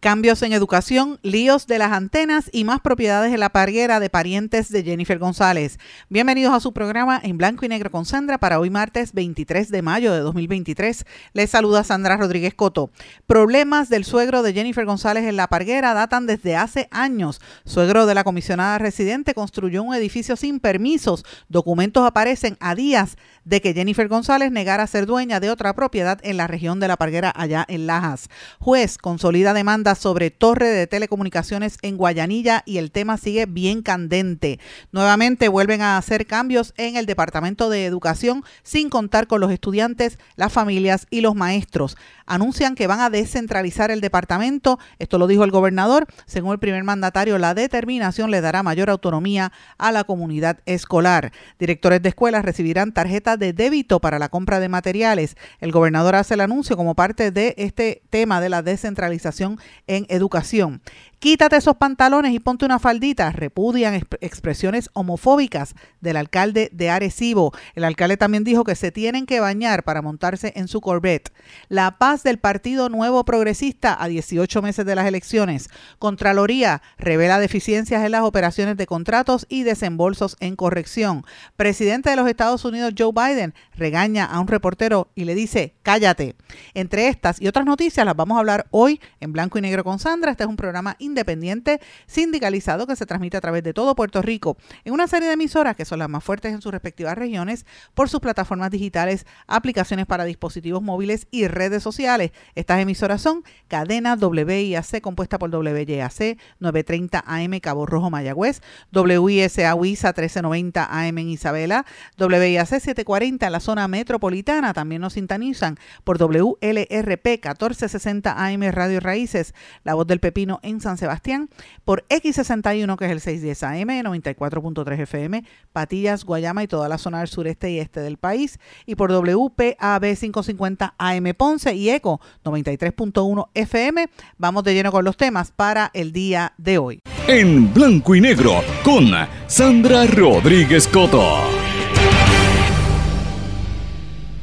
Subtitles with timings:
[0.00, 4.70] Cambios en educación, líos de las antenas y más propiedades en la parguera de parientes
[4.70, 5.78] de Jennifer González.
[6.10, 9.82] Bienvenidos a su programa en blanco y negro con Sandra para hoy martes 23 de
[9.82, 11.06] mayo de 2023.
[11.32, 12.90] Les saluda Sandra Rodríguez Coto.
[13.26, 17.40] Problemas del suegro de Jennifer González en la parguera datan desde hace años.
[17.64, 21.24] Suegro de la comisionada residente construyó un edificio sin permisos.
[21.48, 26.36] Documentos aparecen a días de que Jennifer González negara ser dueña de otra propiedad en
[26.36, 28.28] la región de la parguera allá en Lajas.
[28.58, 34.60] Juez consolida demanda sobre torre de telecomunicaciones en Guayanilla y el tema sigue bien candente.
[34.92, 40.18] Nuevamente vuelven a hacer cambios en el Departamento de Educación sin contar con los estudiantes,
[40.36, 41.96] las familias y los maestros.
[42.26, 46.82] Anuncian que van a descentralizar el departamento, esto lo dijo el gobernador, según el primer
[46.82, 51.32] mandatario, la determinación le dará mayor autonomía a la comunidad escolar.
[51.58, 55.36] Directores de escuelas recibirán tarjetas de débito para la compra de materiales.
[55.60, 60.82] El gobernador hace el anuncio como parte de este tema de la descentralización en educación.
[61.18, 63.32] Quítate esos pantalones y ponte una faldita.
[63.32, 67.52] Repudian expresiones homofóbicas del alcalde de Arecibo.
[67.74, 71.32] El alcalde también dijo que se tienen que bañar para montarse en su Corvette.
[71.68, 75.70] La paz del Partido Nuevo Progresista a 18 meses de las elecciones.
[75.98, 81.24] Contraloría revela deficiencias en las operaciones de contratos y desembolsos en corrección.
[81.56, 86.36] Presidente de los Estados Unidos Joe Biden regaña a un reportero y le dice, cállate.
[86.74, 89.98] Entre estas y otras noticias las vamos a hablar hoy en blanco y negro con
[89.98, 90.30] Sandra.
[90.30, 94.56] Este es un programa independiente sindicalizado que se transmite a través de todo Puerto Rico
[94.84, 98.08] en una serie de emisoras que son las más fuertes en sus respectivas regiones por
[98.08, 102.32] sus plataformas digitales, aplicaciones para dispositivos móviles y redes sociales.
[102.54, 108.60] Estas emisoras son Cadena WIAC compuesta por WYAC 930 AM Cabo Rojo Mayagüez,
[108.92, 111.86] WISA WISA 1390 AM en Isabela,
[112.18, 119.54] WIAC 740 en la zona metropolitana, también nos sintonizan por WLRP 1460 AM Radio Raíces,
[119.84, 121.48] La Voz del Pepino en San Sebastián,
[121.84, 127.18] por X61, que es el 610 AM, 94.3 FM, Patillas, Guayama y toda la zona
[127.20, 133.48] del sureste y este del país, y por WPAB 550 AM Ponce y ECO 93.1
[133.54, 134.08] FM.
[134.38, 137.00] Vamos de lleno con los temas para el día de hoy.
[137.28, 139.10] En blanco y negro, con
[139.46, 141.55] Sandra Rodríguez Coto.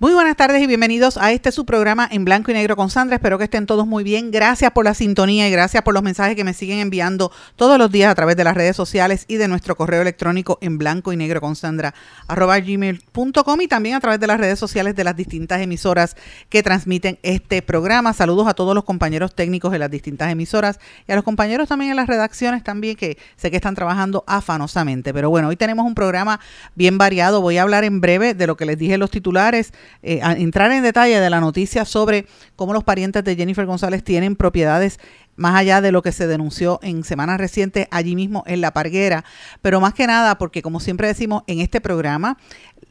[0.03, 3.15] Muy buenas tardes y bienvenidos a este su programa en blanco y negro con Sandra.
[3.15, 4.31] Espero que estén todos muy bien.
[4.31, 7.89] Gracias por la sintonía y gracias por los mensajes que me siguen enviando todos los
[7.89, 11.15] días a través de las redes sociales y de nuestro correo electrónico en blanco y
[11.15, 11.93] negro con Sandra
[12.27, 16.17] gmail.com y también a través de las redes sociales de las distintas emisoras
[16.49, 18.11] que transmiten este programa.
[18.11, 21.91] Saludos a todos los compañeros técnicos de las distintas emisoras y a los compañeros también
[21.91, 25.13] en las redacciones también que sé que están trabajando afanosamente.
[25.13, 26.41] Pero bueno, hoy tenemos un programa
[26.75, 27.39] bien variado.
[27.39, 29.71] Voy a hablar en breve de lo que les dije en los titulares
[30.01, 34.35] eh, entrar en detalle de la noticia sobre cómo los parientes de Jennifer González tienen
[34.35, 34.99] propiedades
[35.35, 39.25] más allá de lo que se denunció en semanas recientes allí mismo en La Parguera,
[39.61, 42.37] pero más que nada porque como siempre decimos en este programa,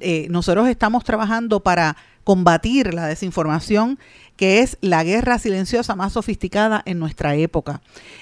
[0.01, 3.99] eh, nosotros estamos trabajando para combatir la desinformación
[4.37, 7.81] que es la guerra silenciosa más sofisticada en nuestra época.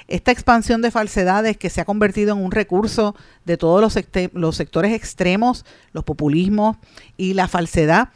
[0.08, 3.14] Esta expansión de falsedades que se ha convertido en un recurso
[3.44, 3.80] de todos
[4.32, 6.76] los sectores extremos, los populismos
[7.16, 8.08] y la falsedad,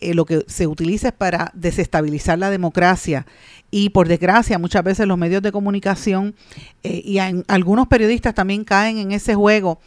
[0.00, 3.26] eh, lo que se utiliza es para desestabilizar la democracia.
[3.70, 6.34] Y por desgracia, muchas veces los medios de comunicación
[6.82, 9.80] eh, y algunos periodistas también caen en ese juego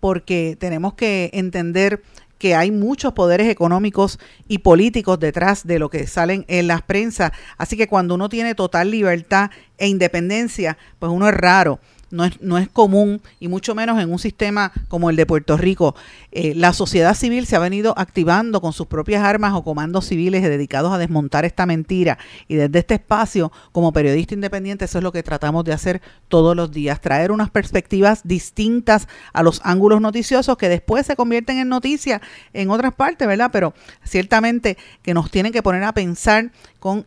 [0.00, 2.02] porque tenemos que entender
[2.38, 4.18] que hay muchos poderes económicos
[4.48, 7.32] y políticos detrás de lo que salen en las prensas.
[7.58, 12.40] Así que cuando uno tiene total libertad e independencia, pues uno es raro no es,
[12.40, 15.94] no es común y mucho menos en un sistema como el de Puerto Rico.
[16.32, 20.42] Eh, la sociedad civil se ha venido activando con sus propias armas o comandos civiles
[20.42, 22.18] dedicados a desmontar esta mentira
[22.48, 26.56] y desde este espacio como periodista independiente eso es lo que tratamos de hacer todos
[26.56, 31.68] los días, traer unas perspectivas distintas a los ángulos noticiosos que después se convierten en
[31.68, 32.20] noticia
[32.52, 33.50] en otras partes, ¿verdad?
[33.52, 33.74] Pero
[34.04, 36.50] ciertamente que nos tienen que poner a pensar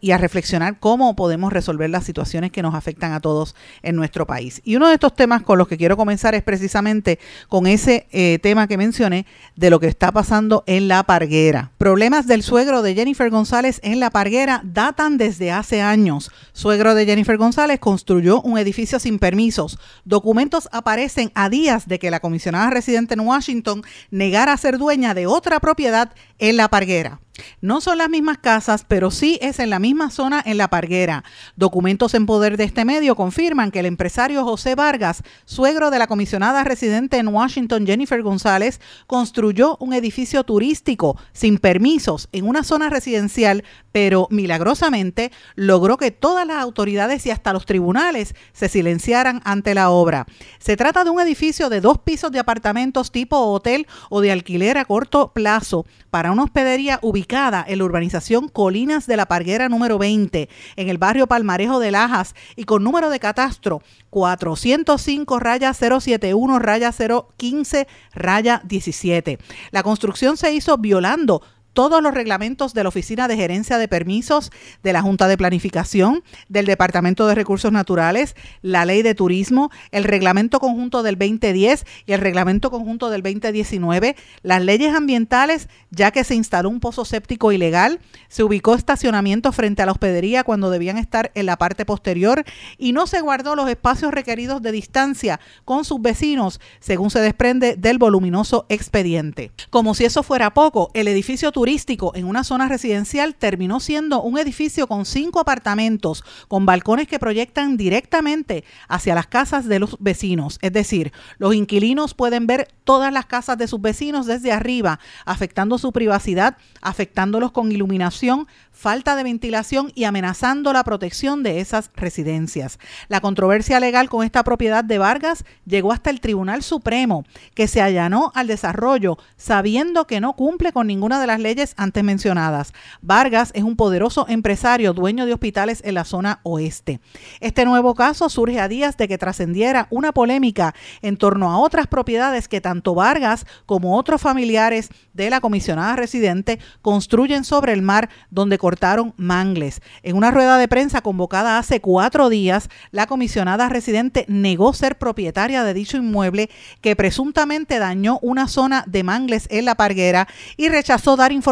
[0.01, 4.27] y a reflexionar cómo podemos resolver las situaciones que nos afectan a todos en nuestro
[4.27, 4.61] país.
[4.63, 8.39] Y uno de estos temas con los que quiero comenzar es precisamente con ese eh,
[8.41, 9.25] tema que mencioné
[9.55, 11.71] de lo que está pasando en la parguera.
[11.77, 16.31] Problemas del suegro de Jennifer González en La Parguera datan desde hace años.
[16.53, 19.79] Suegro de Jennifer González construyó un edificio sin permisos.
[20.05, 25.27] Documentos aparecen a días de que la comisionada residente en Washington negara ser dueña de
[25.27, 27.19] otra propiedad en La Parguera.
[27.61, 31.23] No son las mismas casas, pero sí es en la misma zona en La Parguera.
[31.55, 36.07] Documentos en poder de este medio confirman que el empresario José Vargas, suegro de la
[36.07, 42.89] comisionada residente en Washington Jennifer González, construyó un edificio turístico sin permisos en una zona
[42.89, 49.73] residencial, pero milagrosamente logró que todas las autoridades y hasta los tribunales se silenciaran ante
[49.73, 50.27] la obra.
[50.59, 54.77] Se trata de un edificio de dos pisos de apartamentos tipo hotel o de alquiler
[54.77, 57.22] a corto plazo para una hospedería ubicada
[57.67, 62.35] en la urbanización Colinas de la Parguera número 20, en el barrio Palmarejo de Lajas
[62.55, 66.91] y con número de catastro 405 raya 071 raya
[67.37, 69.39] 015 raya 17.
[69.71, 71.41] La construcción se hizo violando
[71.73, 74.51] todos los reglamentos de la Oficina de Gerencia de Permisos,
[74.83, 80.03] de la Junta de Planificación, del Departamento de Recursos Naturales, la Ley de Turismo, el
[80.03, 86.23] Reglamento Conjunto del 2010 y el Reglamento Conjunto del 2019, las leyes ambientales, ya que
[86.23, 90.97] se instaló un pozo séptico ilegal, se ubicó estacionamiento frente a la hospedería cuando debían
[90.97, 92.43] estar en la parte posterior
[92.77, 97.75] y no se guardó los espacios requeridos de distancia con sus vecinos, según se desprende
[97.75, 99.51] del voluminoso expediente.
[99.69, 104.21] Como si eso fuera poco, el edificio turístico turístico en una zona residencial terminó siendo
[104.21, 109.95] un edificio con cinco apartamentos, con balcones que proyectan directamente hacia las casas de los
[110.01, 110.59] vecinos.
[110.61, 115.77] Es decir, los inquilinos pueden ver todas las casas de sus vecinos desde arriba, afectando
[115.77, 122.77] su privacidad, afectándolos con iluminación, falta de ventilación y amenazando la protección de esas residencias.
[123.07, 127.23] La controversia legal con esta propiedad de Vargas llegó hasta el Tribunal Supremo,
[127.53, 132.03] que se allanó al desarrollo sabiendo que no cumple con ninguna de las leyes antes
[132.03, 132.73] mencionadas.
[133.01, 136.99] Vargas es un poderoso empresario dueño de hospitales en la zona oeste.
[137.41, 141.85] Este nuevo caso surge a días de que trascendiera una polémica en torno a otras
[141.87, 148.09] propiedades que tanto Vargas como otros familiares de la comisionada residente construyen sobre el mar
[148.31, 149.81] donde cortaron mangles.
[150.01, 155.63] En una rueda de prensa convocada hace cuatro días, la comisionada residente negó ser propietaria
[155.63, 156.49] de dicho inmueble
[156.81, 160.27] que presuntamente dañó una zona de mangles en la parguera
[160.57, 161.42] y rechazó dar información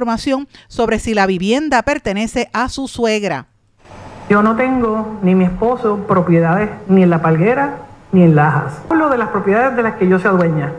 [0.67, 3.45] sobre si la vivienda pertenece a su suegra.
[4.29, 7.75] Yo no tengo ni mi esposo propiedades ni en la palguera
[8.11, 8.73] ni en Lajas.
[8.89, 10.71] Hablo de las propiedades de las que yo sea dueña.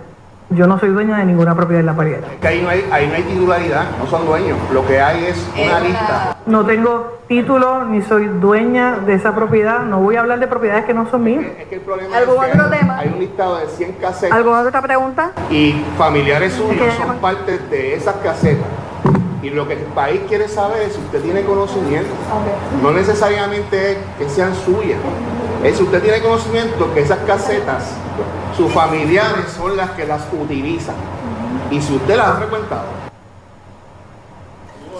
[0.51, 2.27] Yo no soy dueña de ninguna propiedad en la parguera.
[2.39, 4.59] que ahí no, hay, ahí no hay titularidad, no son dueños.
[4.71, 6.37] Lo que hay es una lista.
[6.45, 9.81] No tengo título ni soy dueña de esa propiedad.
[9.85, 11.45] No voy a hablar de propiedades que no son mías.
[11.59, 12.99] Es que el problema ¿Algún es que otro hay, tema?
[12.99, 15.33] hay un listado de 100 casetas ¿Alguna otra pregunta?
[15.51, 18.67] y familiares suyos son parte de esas casetas.
[19.43, 22.11] Y lo que el país quiere saber es si usted tiene conocimiento.
[22.81, 24.99] No necesariamente es que sean suyas.
[25.65, 27.95] Es si usted tiene conocimiento que esas casetas,
[28.57, 30.95] sus familiares son las que las utilizan.
[31.71, 33.03] Y si usted las ha frecuentado,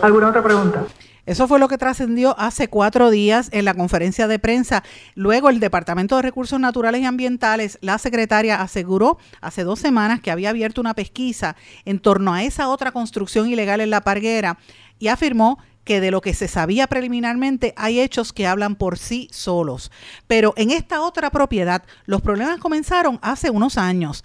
[0.03, 0.83] ¿Alguna otra pregunta?
[1.25, 4.83] Eso fue lo que trascendió hace cuatro días en la conferencia de prensa.
[5.15, 10.33] Luego el Departamento de Recursos Naturales y Ambientales, la secretaria aseguró hace dos semanas que
[10.33, 11.55] había abierto una pesquisa
[11.85, 14.59] en torno a esa otra construcción ilegal en la parguera
[14.99, 19.29] y afirmó que de lo que se sabía preliminarmente hay hechos que hablan por sí
[19.33, 19.91] solos.
[20.27, 24.25] Pero en esta otra propiedad, los problemas comenzaron hace unos años.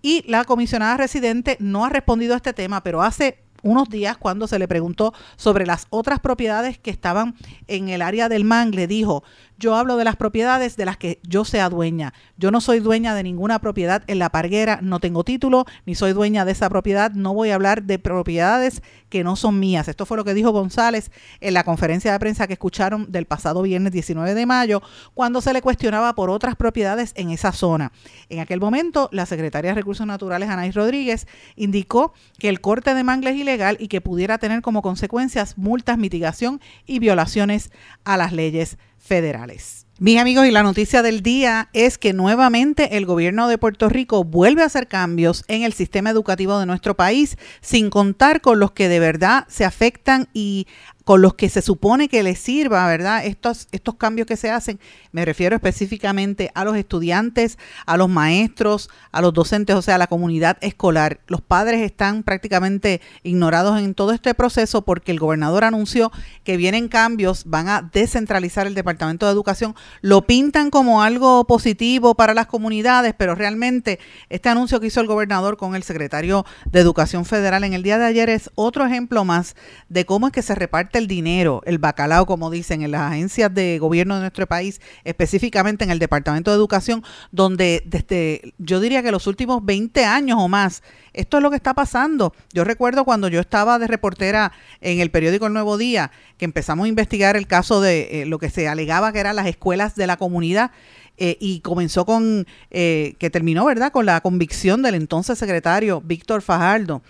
[0.01, 4.47] Y la comisionada residente no ha respondido a este tema, pero hace unos días cuando
[4.47, 7.35] se le preguntó sobre las otras propiedades que estaban
[7.67, 9.23] en el área del mangle, dijo,
[9.57, 12.13] yo hablo de las propiedades de las que yo sea dueña.
[12.37, 16.13] Yo no soy dueña de ninguna propiedad en la parguera, no tengo título, ni soy
[16.13, 17.11] dueña de esa propiedad.
[17.11, 19.87] No voy a hablar de propiedades que no son mías.
[19.87, 23.61] Esto fue lo que dijo González en la conferencia de prensa que escucharon del pasado
[23.61, 24.81] viernes 19 de mayo,
[25.13, 27.91] cuando se le cuestionaba por otras propiedades en esa zona.
[28.29, 33.03] En aquel momento, la secretaria de Recursos Naturales, Anaís Rodríguez, indicó que el corte de
[33.03, 37.71] mangle es ilegal y que pudiera tener como consecuencias multas, mitigación y violaciones
[38.03, 39.87] a las leyes federales.
[39.99, 44.23] Mis amigos, y la noticia del día es que nuevamente el gobierno de Puerto Rico
[44.23, 48.73] vuelve a hacer cambios en el sistema educativo de nuestro país, sin contar con los
[48.73, 50.67] que de verdad se afectan y
[51.07, 53.25] con los que se supone que les sirva, ¿verdad?
[53.25, 54.77] Estos, estos cambios que se hacen,
[55.13, 59.99] me refiero específicamente a los estudiantes, a los maestros, a los docentes, o sea, a
[59.99, 61.21] la comunidad escolar.
[61.27, 66.11] Los padres están prácticamente ignorados en todo este proceso porque el gobernador anunció
[66.43, 72.15] que vienen cambios, van a descentralizar el Departamento de Educación, lo pintan como algo positivo
[72.15, 76.81] para las comunidades, pero realmente este anuncio que hizo el gobernador con el secretario de
[76.81, 79.55] Educación Federal en el día de ayer es otro ejemplo más
[79.87, 83.53] de cómo es que se reparte el dinero, el bacalao, como dicen, en las agencias
[83.53, 89.03] de gobierno de nuestro país, específicamente en el Departamento de Educación, donde desde, yo diría
[89.03, 92.33] que los últimos 20 años o más, esto es lo que está pasando.
[92.53, 94.51] Yo recuerdo cuando yo estaba de reportera
[94.81, 98.39] en el periódico El Nuevo Día, que empezamos a investigar el caso de eh, lo
[98.39, 100.71] que se alegaba que eran las escuelas de la comunidad.
[101.19, 106.43] Eh, y comenzó con, eh, que terminó, ¿verdad?, con la convicción del entonces secretario Víctor
[106.43, 107.01] Fajardo.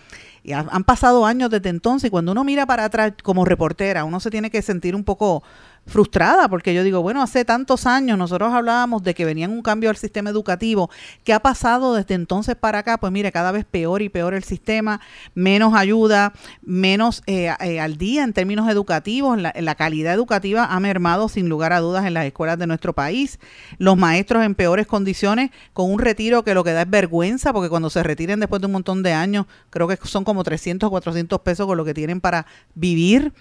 [0.47, 4.21] Y han pasado años desde entonces y cuando uno mira para atrás como reportera, uno
[4.21, 5.43] se tiene que sentir un poco
[5.87, 9.89] frustrada porque yo digo, bueno, hace tantos años nosotros hablábamos de que venía un cambio
[9.89, 10.89] al sistema educativo.
[11.23, 12.97] ¿Qué ha pasado desde entonces para acá?
[12.97, 14.99] Pues mire, cada vez peor y peor el sistema,
[15.33, 19.37] menos ayuda, menos eh, eh, al día en términos educativos.
[19.39, 22.93] La, la, calidad educativa ha mermado sin lugar a dudas en las escuelas de nuestro
[22.93, 23.39] país.
[23.77, 27.69] Los maestros en peores condiciones, con un retiro que lo que da es vergüenza, porque
[27.69, 30.89] cuando se retiren después de un montón de años, creo que son como 300 o
[30.89, 33.33] 400 pesos con lo que tienen para vivir.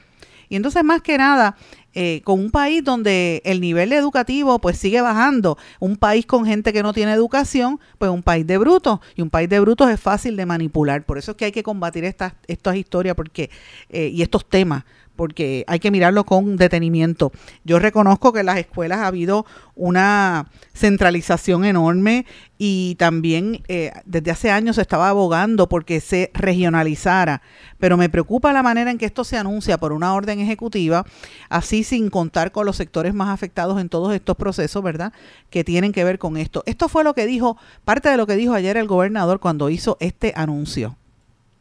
[0.49, 1.57] Y entonces, más que nada,
[1.99, 6.75] eh, con un país donde el nivel educativo pues sigue bajando, un país con gente
[6.75, 9.99] que no tiene educación, pues un país de brutos, y un país de brutos es
[9.99, 11.07] fácil de manipular.
[11.07, 13.49] Por eso es que hay que combatir estas, estas historias porque,
[13.88, 14.85] eh, y estos temas,
[15.16, 17.32] porque hay que mirarlo con detenimiento.
[17.64, 22.26] Yo reconozco que en las escuelas ha habido una centralización enorme
[22.58, 27.42] y también eh, desde hace años se estaba abogando porque se regionalizara,
[27.78, 31.04] pero me preocupa la manera en que esto se anuncia por una orden ejecutiva,
[31.49, 35.12] así sin contar con los sectores más afectados en todos estos procesos, ¿verdad?
[35.50, 36.62] Que tienen que ver con esto.
[36.66, 39.96] Esto fue lo que dijo, parte de lo que dijo ayer el gobernador cuando hizo
[40.00, 40.96] este anuncio.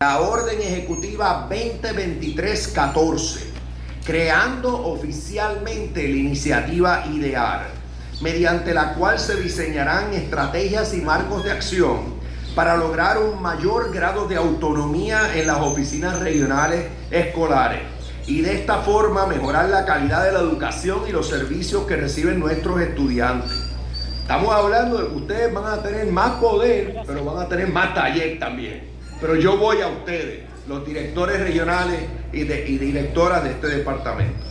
[0.02, 3.40] La orden ejecutiva 2023-14,
[4.06, 7.68] creando oficialmente la iniciativa IDEAR,
[8.20, 12.16] mediante la cual se diseñarán estrategias y marcos de acción
[12.56, 17.84] para lograr un mayor grado de autonomía en las oficinas regionales escolares
[18.28, 22.38] y de esta forma mejorar la calidad de la educación y los servicios que reciben
[22.42, 23.54] nuestros estudiantes.
[24.24, 27.94] Estamos hablando de que ustedes van a tener más poder, pero van a tener más
[27.94, 28.95] taller también.
[29.26, 32.00] Pero yo voy a ustedes, los directores regionales
[32.32, 34.46] y, directoras de este departamento.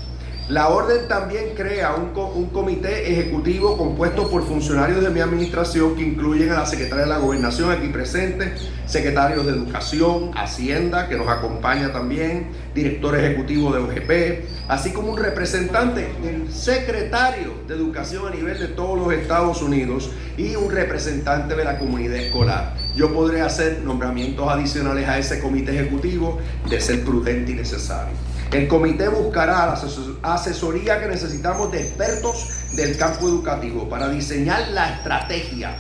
[0.49, 6.51] La orden también crea un, comité ejecutivo compuesto por funcionarios de mi administración que incluyen
[6.51, 8.53] a la secretaria de la gobernación aquí presente,
[8.85, 15.19] secretarios de educación, hacienda que nos acompaña también, director ejecutivo de OGP, así como un
[15.19, 21.55] representante, el secretario de educación a nivel de todos los Estados Unidos y un representante
[21.55, 22.84] de la comunidad escolar.
[22.97, 28.15] Yo podré hacer nombramientos adicionales a ese comité ejecutivo de ser prudente y necesario.
[28.53, 34.91] El comité buscará la asesoría que necesitamos de expertos del campo educativo para diseñar la
[34.91, 35.75] estrategia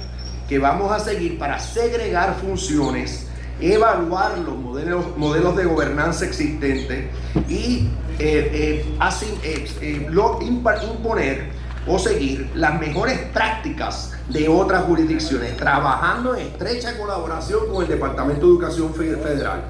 [0.48, 3.26] que vamos a seguir para segregar funciones,
[3.60, 7.06] evaluar los modelos, modelos de gobernanza existentes
[7.48, 10.08] y eh, eh, eh,
[10.42, 11.50] imponer
[11.86, 18.46] o seguir las mejores prácticas de otras jurisdicciones, trabajando en estrecha colaboración con el Departamento
[18.46, 19.64] de Educación Federal.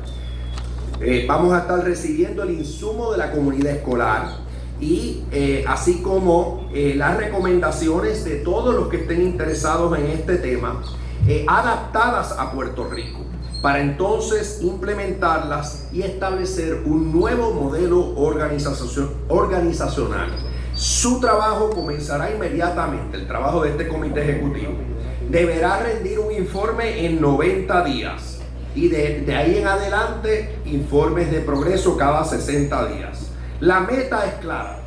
[1.01, 4.37] Eh, vamos a estar recibiendo el insumo de la comunidad escolar
[4.81, 10.37] y eh, así como eh, las recomendaciones de todos los que estén interesados en este
[10.37, 10.83] tema
[11.49, 13.25] adaptadas a Puerto Rico
[13.63, 20.31] para entonces implementarlas y establecer un nuevo modelo organizacional.
[20.77, 24.73] Su trabajo comenzará inmediatamente, el trabajo de este comité ejecutivo.
[25.31, 28.39] Deberá rendir un informe en 90 días
[28.75, 33.29] y de, ahí en adelante informes de progreso cada 60 días.
[33.61, 34.81] La meta es clara,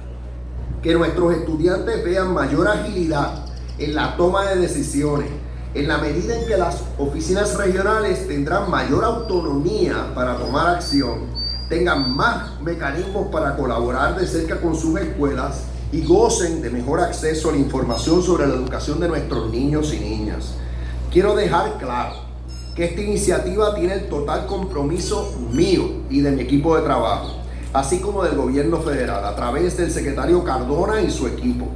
[0.84, 3.45] que nuestros estudiantes vean mayor agilidad
[3.78, 5.30] en la toma de decisiones,
[5.73, 11.28] en la medida en que las oficinas regionales tendrán mayor autonomía para tomar acción,
[11.69, 17.50] tengan más mecanismos para colaborar de cerca con sus escuelas y gocen de mejor acceso
[17.50, 20.56] a la información sobre la educación de nuestros niños y niñas.
[21.12, 22.15] Quiero dejar claro
[22.76, 27.38] que esta iniciativa tiene el total compromiso mío y de mi equipo de trabajo,
[27.73, 31.67] así como del gobierno federal, a través del secretario Cardona y su equipo.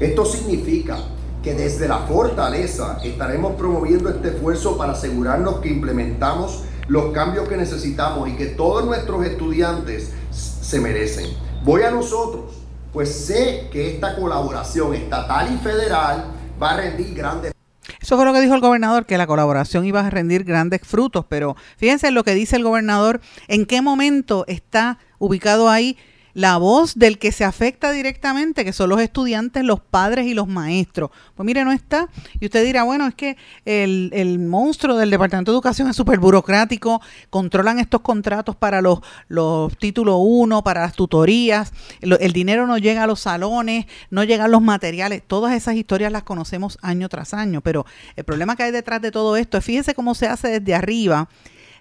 [0.00, 0.96] Esto significa
[1.42, 7.56] que desde la fortaleza estaremos promoviendo este esfuerzo para asegurarnos que implementamos los cambios que
[7.56, 11.26] necesitamos y que todos nuestros estudiantes se merecen.
[11.64, 12.57] Voy a nosotros,
[12.98, 17.52] pues sé que esta colaboración estatal y federal va a rendir grandes
[18.00, 21.24] eso fue lo que dijo el gobernador, que la colaboración iba a rendir grandes frutos,
[21.28, 25.96] pero fíjense lo que dice el gobernador, en qué momento está ubicado ahí
[26.38, 30.46] la voz del que se afecta directamente, que son los estudiantes, los padres y los
[30.46, 31.10] maestros.
[31.34, 32.08] Pues mire, no está.
[32.38, 37.02] Y usted dirá, bueno, es que el, monstruo del Departamento de Educación es súper burocrático,
[37.28, 41.72] controlan estos contratos para los, los títulos 1, para las tutorías,
[42.02, 46.22] el, dinero no llega a los salones, no llegan los materiales, todas esas historias las
[46.22, 49.92] conocemos año tras año, pero el problema que hay detrás de todo esto es, fíjese
[49.92, 51.28] cómo se hace desde arriba,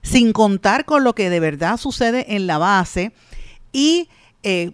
[0.02, 3.12] sin contar con lo que de verdad sucede en la base
[3.72, 4.10] y
[4.49, 4.71] eh,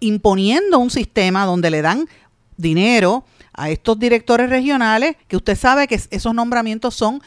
[0.00, 2.06] imponiendo un sistema donde le dan
[2.58, 3.24] dinero
[3.54, 7.22] a estos directores regionales, que usted sabe que esos nombramientos son,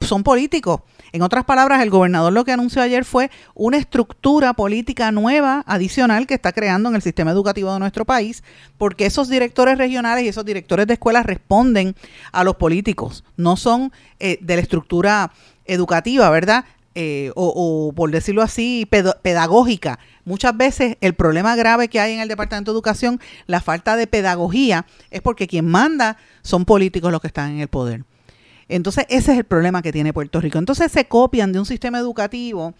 [0.00, 0.80] son políticos.
[1.12, 6.26] En otras palabras, el gobernador lo que anunció ayer fue una estructura política nueva, adicional,
[6.26, 8.42] que está creando en el sistema educativo de nuestro país,
[8.78, 11.96] porque esos directores regionales y esos directores de escuelas responden
[12.32, 15.32] a los políticos, no son eh, de la estructura
[15.66, 16.64] educativa, ¿verdad?
[16.96, 18.86] Eh, o, por decirlo así,
[19.22, 20.00] pedagógica.
[20.24, 24.08] Muchas veces el problema grave que hay en el Departamento de Educación, la falta de
[24.08, 28.04] pedagogía, es porque quien manda son políticos los que están en el poder.
[28.68, 30.58] Entonces, ese es el problema que tiene Puerto Rico.
[30.58, 32.74] Entonces, se copian de un sistema educativo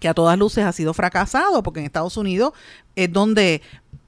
[0.00, 2.52] que a todas luces ha sido fracasado, porque en Estados Unidos
[2.96, 3.60] es donde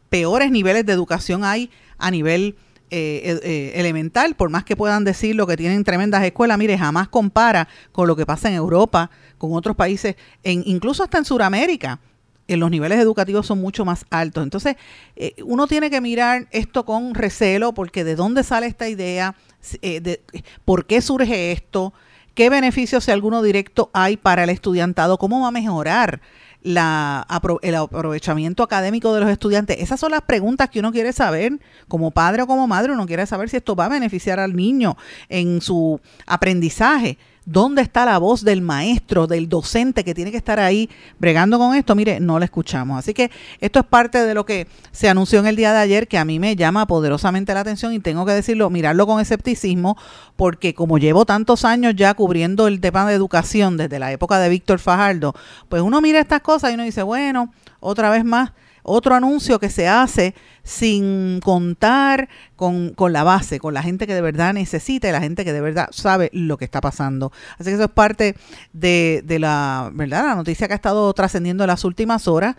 [0.08, 2.56] peores niveles de educación hay a nivel
[2.92, 7.08] eh, eh, elemental, por más que puedan decir lo que tienen tremendas escuelas, mire, jamás
[7.08, 12.00] compara con lo que pasa en Europa, con otros países, incluso hasta en Sudamérica.
[12.48, 14.42] En los niveles educativos son mucho más altos.
[14.42, 14.74] Entonces,
[15.14, 19.36] eh, uno tiene que mirar esto con recelo, porque de dónde sale esta idea,
[19.80, 20.20] de,
[20.64, 21.94] por qué surge esto,
[22.34, 26.20] qué beneficios, si alguno directo, hay para el estudiantado, cómo va a mejorar
[26.62, 27.26] la,
[27.62, 29.78] el aprovechamiento académico de los estudiantes?
[29.80, 32.92] Esas son las preguntas que uno quiere saber como padre o como madre.
[32.92, 34.96] Uno quiere saber si esto va a beneficiar al niño
[35.28, 37.18] en su aprendizaje.
[37.50, 41.74] ¿Dónde está la voz del maestro, del docente que tiene que estar ahí bregando con
[41.74, 41.96] esto?
[41.96, 42.96] Mire, no la escuchamos.
[42.96, 46.06] Así que esto es parte de lo que se anunció en el día de ayer,
[46.06, 49.96] que a mí me llama poderosamente la atención y tengo que decirlo, mirarlo con escepticismo,
[50.36, 54.48] porque como llevo tantos años ya cubriendo el tema de educación desde la época de
[54.48, 55.34] Víctor Fajardo,
[55.68, 58.52] pues uno mira estas cosas y uno dice, bueno, otra vez más,
[58.84, 60.36] otro anuncio que se hace
[60.70, 65.44] sin contar con, la base, con la gente que de verdad necesita y la gente
[65.44, 67.32] que de verdad sabe lo que está pasando.
[67.58, 68.36] Así que eso es parte
[68.72, 70.26] de, la, ¿verdad?
[70.26, 72.54] la noticia que ha estado trascendiendo en las últimas horas.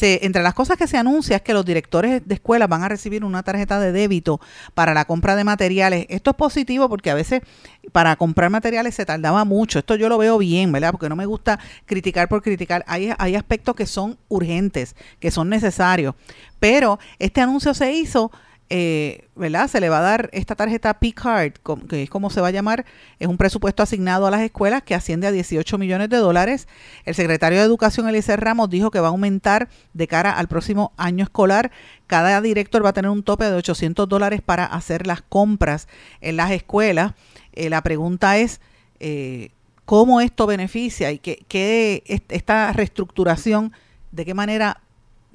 [0.00, 3.24] Entre las cosas que se anuncia es que los directores de escuelas van a recibir
[3.24, 4.40] una tarjeta de débito
[4.74, 6.06] para la compra de materiales.
[6.08, 7.42] Esto es positivo porque a veces
[7.90, 9.80] para comprar materiales se tardaba mucho.
[9.80, 10.92] Esto yo lo veo bien, ¿verdad?
[10.92, 12.84] Porque no me gusta criticar por criticar.
[12.86, 16.14] Hay, hay aspectos que son urgentes, que son necesarios.
[16.58, 18.30] Pero este anuncio se hizo,
[18.68, 19.68] eh, ¿verdad?
[19.68, 21.52] Se le va a dar esta tarjeta P-Card,
[21.88, 22.84] que es como se va a llamar,
[23.18, 26.66] es un presupuesto asignado a las escuelas que asciende a 18 millones de dólares.
[27.04, 30.92] El secretario de Educación, Eliezer Ramos, dijo que va a aumentar de cara al próximo
[30.96, 31.70] año escolar.
[32.06, 35.86] Cada director va a tener un tope de 800 dólares para hacer las compras
[36.20, 37.14] en las escuelas.
[37.52, 38.60] Eh, la pregunta es...
[38.98, 39.50] Eh,
[39.86, 43.72] cómo esto beneficia y qué esta reestructuración,
[44.10, 44.82] de qué manera,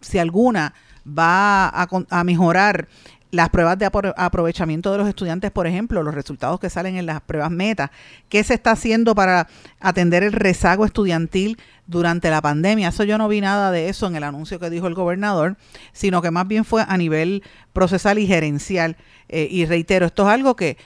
[0.02, 0.76] si alguna,
[1.08, 2.88] va a, mejorar
[3.32, 7.22] las pruebas de aprovechamiento de los estudiantes, por ejemplo, los resultados que salen en las
[7.22, 7.92] pruebas meta,
[8.28, 9.48] qué se está haciendo para
[9.80, 12.90] atender el rezago estudiantil durante la pandemia.
[12.90, 15.58] Eso yo no vi nada de eso en el anuncio que dijo el gobernador,
[15.94, 18.98] sino que más bien fue a nivel procesal y gerencial.
[19.30, 20.78] Eh, y reitero, esto es algo que,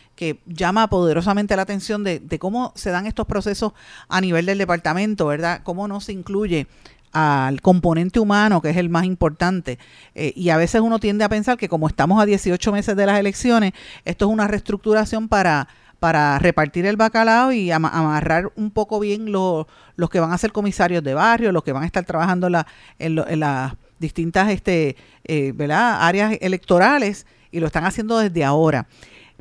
[0.45, 3.73] llama poderosamente la atención de, cómo se dan estos procesos
[4.08, 5.62] a nivel del departamento, ¿verdad?
[5.63, 6.67] Cómo no se incluye
[7.15, 9.80] al componente humano, que es el más importante.
[10.15, 13.06] Eh, y a veces uno tiende a pensar que como estamos a 18 meses de
[13.06, 13.71] las elecciones,
[14.04, 19.65] esto es una reestructuración para, para repartir el bacalao y amarrar un poco bien los
[20.12, 22.67] que van a ser comisarios de barrio, los que van a estar trabajando la,
[22.99, 28.88] en, las distintas este, eh, áreas electorales y lo están haciendo desde ahora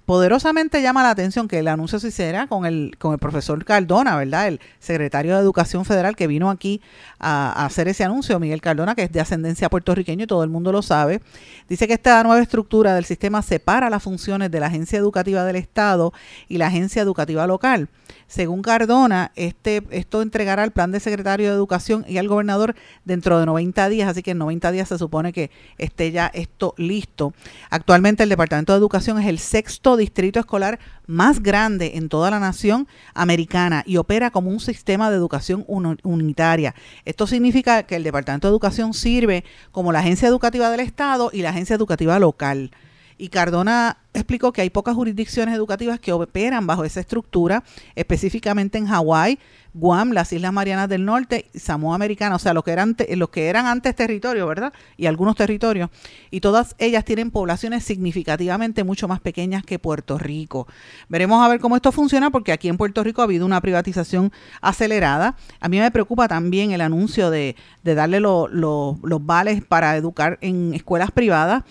[0.07, 4.17] poderosamente llama la atención que el anuncio se hiciera con el, con el profesor Cardona,
[4.17, 4.49] ¿verdad?
[4.49, 6.83] El secretario de Educación Federal que vino aquí
[7.19, 10.73] a, hacer ese anuncio, Miguel Cardona, que es de ascendencia puertorriqueño y todo el mundo
[10.73, 11.21] lo sabe.
[11.69, 15.57] Dice que esta nueva estructura del sistema separa las funciones de la agencia educativa del
[15.57, 16.13] Estado
[16.49, 17.89] y la agencia educativa local.
[18.27, 23.39] Según Cardona, este, esto entregará al plan de secretario de Educación y al gobernador dentro
[23.39, 27.33] de 90 días, así que en 90 días se supone que esté ya esto listo.
[27.71, 32.41] Actualmente el Departamento de Educación es el sexto distrito escolar más grande en toda la
[32.41, 36.75] nación americana y opera como un sistema de educación unitaria.
[37.05, 41.43] Esto significa que el Departamento de Educación sirve como la agencia educativa del Estado y
[41.43, 42.71] la agencia educativa local.
[43.19, 48.87] Y Cardona explicó que hay pocas jurisdicciones educativas que operan bajo esa estructura, específicamente en
[48.87, 49.39] Hawái,
[49.75, 53.49] Guam, las Islas Marianas del Norte, Samoa Americana, o sea, lo que eran los que
[53.49, 54.73] eran antes territorios, ¿verdad?
[54.97, 55.91] Y algunos territorios,
[56.31, 60.69] y todas ellas tienen poblaciones significativamente mucho más pequeñas que Puerto Rico.
[61.09, 64.33] Veremos a ver cómo esto funciona porque aquí en Puerto Rico ha habido una privatización
[64.61, 65.37] acelerada.
[65.59, 71.11] A mí me preocupa también el anuncio de, darle los vales para educar en escuelas
[71.11, 71.65] privadas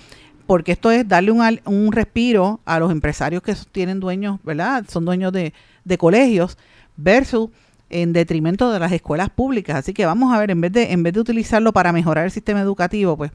[0.45, 4.85] porque esto es darle un, un, respiro a los empresarios que tienen dueños, ¿verdad?
[4.89, 5.53] Son dueños de,
[5.83, 6.57] de colegios
[6.97, 7.49] versus
[7.89, 9.77] en detrimento de las escuelas públicas.
[9.77, 12.31] Así que vamos a ver, en vez de, en vez de utilizarlo para mejorar el
[12.31, 13.31] sistema educativo, pues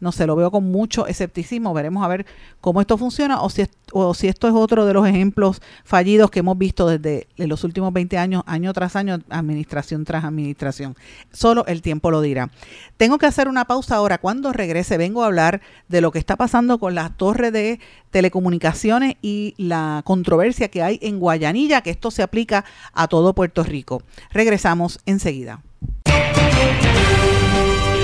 [0.00, 1.74] no sé, lo veo con mucho escepticismo.
[1.74, 2.26] Veremos a ver
[2.60, 6.40] cómo esto funciona o si, o si esto es otro de los ejemplos fallidos que
[6.40, 10.96] hemos visto desde los últimos 20 años, año tras año, administración tras administración.
[11.32, 12.50] Solo el tiempo lo dirá.
[12.96, 14.18] Tengo que hacer una pausa ahora.
[14.18, 19.16] Cuando regrese vengo a hablar de lo que está pasando con la torre de telecomunicaciones
[19.22, 24.02] y la controversia que hay en Guayanilla, que esto se aplica a todo Puerto Rico.
[24.32, 25.62] Regresamos enseguida.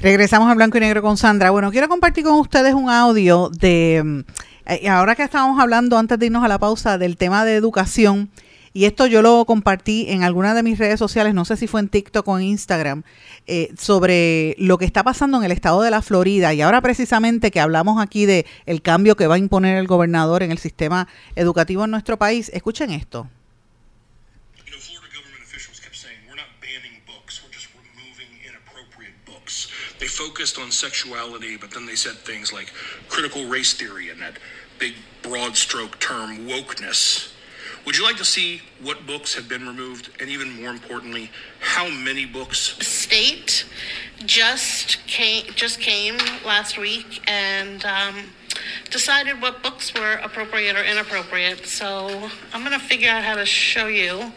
[0.00, 1.50] Regresamos a blanco y negro con Sandra.
[1.50, 4.20] Bueno, quiero compartir con ustedes un audio de, mm,
[4.66, 8.30] eh, ahora que estábamos hablando antes de irnos a la pausa del tema de educación,
[8.72, 11.80] y esto yo lo compartí en alguna de mis redes sociales, no sé si fue
[11.80, 13.02] en TikTok o en Instagram,
[13.48, 16.54] eh, sobre lo que está pasando en el estado de la Florida.
[16.54, 20.44] Y ahora precisamente que hablamos aquí de el cambio que va a imponer el gobernador
[20.44, 23.26] en el sistema educativo en nuestro país, escuchen esto.
[29.98, 32.72] They focused on sexuality, but then they said things like
[33.08, 34.38] critical race theory and that
[34.78, 37.32] big broad stroke term wokeness.
[37.84, 41.30] Would you like to see what books have been removed, and even more importantly,
[41.60, 42.76] how many books?
[42.86, 43.64] State
[44.24, 48.16] just came just came last week and um,
[48.90, 51.66] decided what books were appropriate or inappropriate.
[51.66, 54.32] So I'm going to figure out how to show you.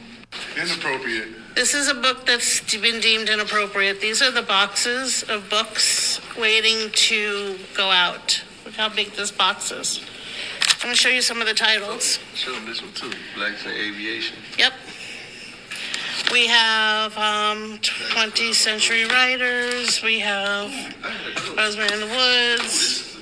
[0.56, 1.41] Inappropriate.
[1.56, 4.00] This is a book that's been deemed inappropriate.
[4.00, 8.42] These are the boxes of books waiting to go out.
[8.66, 10.02] Look how big this box is.
[10.82, 12.20] I'm going to show you some of the titles.
[12.34, 13.12] Show them this one too.
[13.36, 14.38] Blacks in Aviation.
[14.58, 14.74] Yep.
[16.32, 20.02] We have um, 20th Century Writers.
[20.02, 20.72] We have
[21.58, 23.18] Husband in the Woods.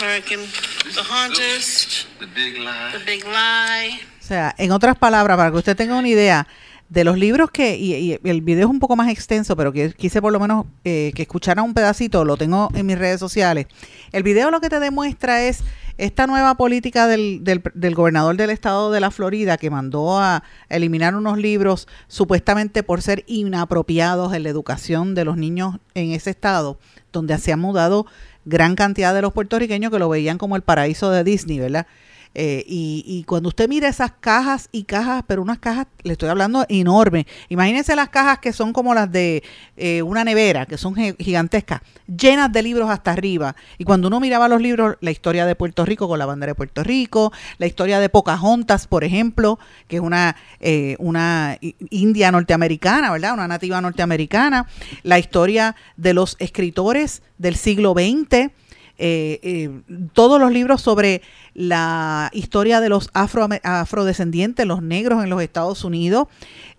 [0.00, 2.08] American The Hauntist.
[2.18, 2.92] The Big Lie.
[2.92, 4.00] The Big Lie.
[4.20, 6.46] O sea, en otras palabras, para que usted tenga una idea,
[6.92, 10.20] de los libros que, y, el video es un poco más extenso, pero que quise
[10.20, 13.66] por lo menos eh, que escuchara un pedacito, lo tengo en mis redes sociales.
[14.12, 15.64] El video lo que te demuestra es
[15.96, 20.42] esta nueva política del, del, del, gobernador del estado de la Florida que mandó a
[20.68, 26.28] eliminar unos libros supuestamente por ser inapropiados en la educación de los niños en ese
[26.28, 26.78] estado,
[27.10, 28.04] donde se han mudado
[28.44, 31.86] gran cantidad de los puertorriqueños que lo veían como el paraíso de Disney, ¿verdad?
[32.34, 36.64] Eh, y, cuando usted mira esas cajas y cajas, pero unas cajas, le estoy hablando
[36.68, 37.26] enormes.
[37.48, 39.42] Imagínense las cajas que son como las de
[39.76, 43.54] eh, una nevera, que son gigantescas, llenas de libros hasta arriba.
[43.78, 46.54] Y cuando uno miraba los libros, la historia de Puerto Rico con la bandera de
[46.54, 51.58] Puerto Rico, la historia de Pocahontas, por ejemplo, que es una, eh, una
[51.90, 53.34] india norteamericana, ¿verdad?
[53.34, 54.66] Una nativa norteamericana,
[55.02, 58.52] la historia de los escritores del siglo XX
[58.98, 59.70] eh, eh,
[60.12, 61.22] todos los libros sobre
[61.54, 66.28] la historia de los afro, afrodescendientes, los negros en los Estados Unidos,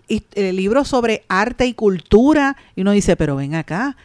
[0.08, 3.97] y, eh, libros sobre arte y cultura, y uno dice, pero ven acá,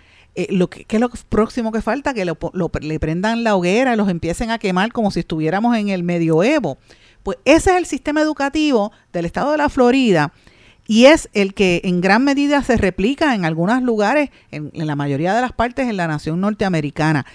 [0.50, 2.14] lo que, ¿qué es lo próximo que falta?
[2.14, 6.78] Que le prendan la hoguera, los empiecen a quemar como si estuviéramos en el medioevo.
[7.24, 10.32] Pues ese es el sistema educativo del estado de la Florida
[10.90, 15.34] y es el que en gran medida se replica en algunos lugares, en, la mayoría
[15.34, 17.26] de las partes en la nación norteamericana.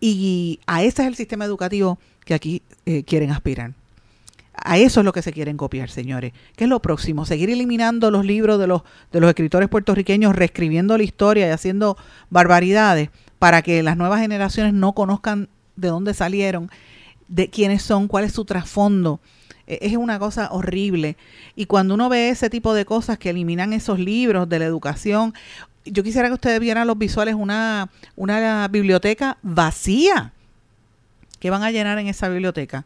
[0.00, 3.74] Y a ese es el sistema educativo que aquí eh, quieren aspirar.
[4.62, 6.32] A eso es lo que se quieren copiar, señores.
[6.56, 7.24] ¿Qué es lo próximo?
[7.24, 8.82] Seguir eliminando los libros de los,
[9.12, 11.96] de los escritores puertorriqueños, reescribiendo la historia y haciendo
[12.28, 16.70] barbaridades para que las nuevas generaciones no conozcan de dónde salieron,
[17.28, 19.20] de quiénes son, cuál es su trasfondo.
[19.66, 21.16] E, es una cosa horrible.
[21.56, 25.32] Y cuando uno ve ese tipo de cosas que eliminan esos libros de la educación
[25.84, 30.32] yo quisiera que ustedes vieran los visuales, una, una biblioteca vacía.
[31.38, 32.84] ¿Qué van a llenar en esa biblioteca?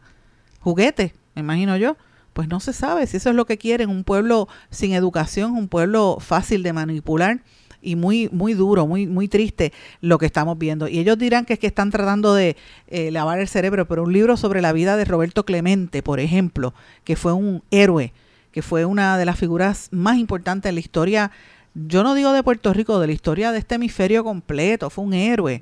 [0.65, 1.95] juguete, me imagino yo.
[2.33, 5.69] Pues no se sabe si eso es lo que quieren, un pueblo sin educación, un
[5.69, 7.39] pueblo fácil de manipular
[7.81, 10.89] y muy muy duro, muy muy triste lo que estamos viendo.
[10.89, 14.11] Y ellos dirán que es que están tratando de eh, lavar el cerebro, pero un
[14.11, 16.73] libro sobre la vida de Roberto Clemente, por ejemplo,
[17.05, 18.11] que fue un héroe,
[18.51, 21.31] que fue una de las figuras más importantes en la historia,
[21.75, 25.13] yo no digo de Puerto Rico, de la historia de este hemisferio completo, fue un
[25.13, 25.61] héroe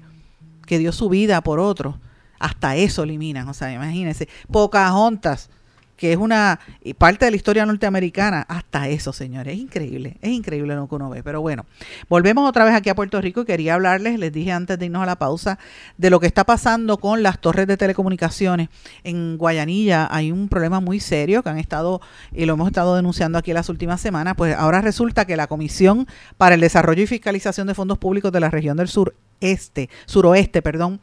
[0.65, 1.99] que dio su vida por otro.
[2.39, 5.49] Hasta eso eliminan, o sea, imagínense, Pocahontas
[5.95, 6.60] que es una
[6.97, 11.10] parte de la historia norteamericana, hasta eso, señores, es increíble, es increíble lo que uno
[11.10, 11.23] ve.
[11.23, 11.65] Pero bueno,
[12.10, 15.03] volvemos otra vez aquí a Puerto Rico y quería hablarles, les dije antes de irnos
[15.03, 15.60] a la pausa,
[15.97, 18.69] de lo que está pasando con las torres de telecomunicaciones.
[19.03, 22.01] En Guayanilla hay un problema muy serio que han estado,
[22.32, 25.47] y lo hemos estado denunciando aquí en las últimas semanas, pues ahora resulta que la
[25.47, 30.62] Comisión para el Desarrollo y Fiscalización de Fondos Públicos de la región del sureste, suroeste,
[30.62, 30.99] perdón,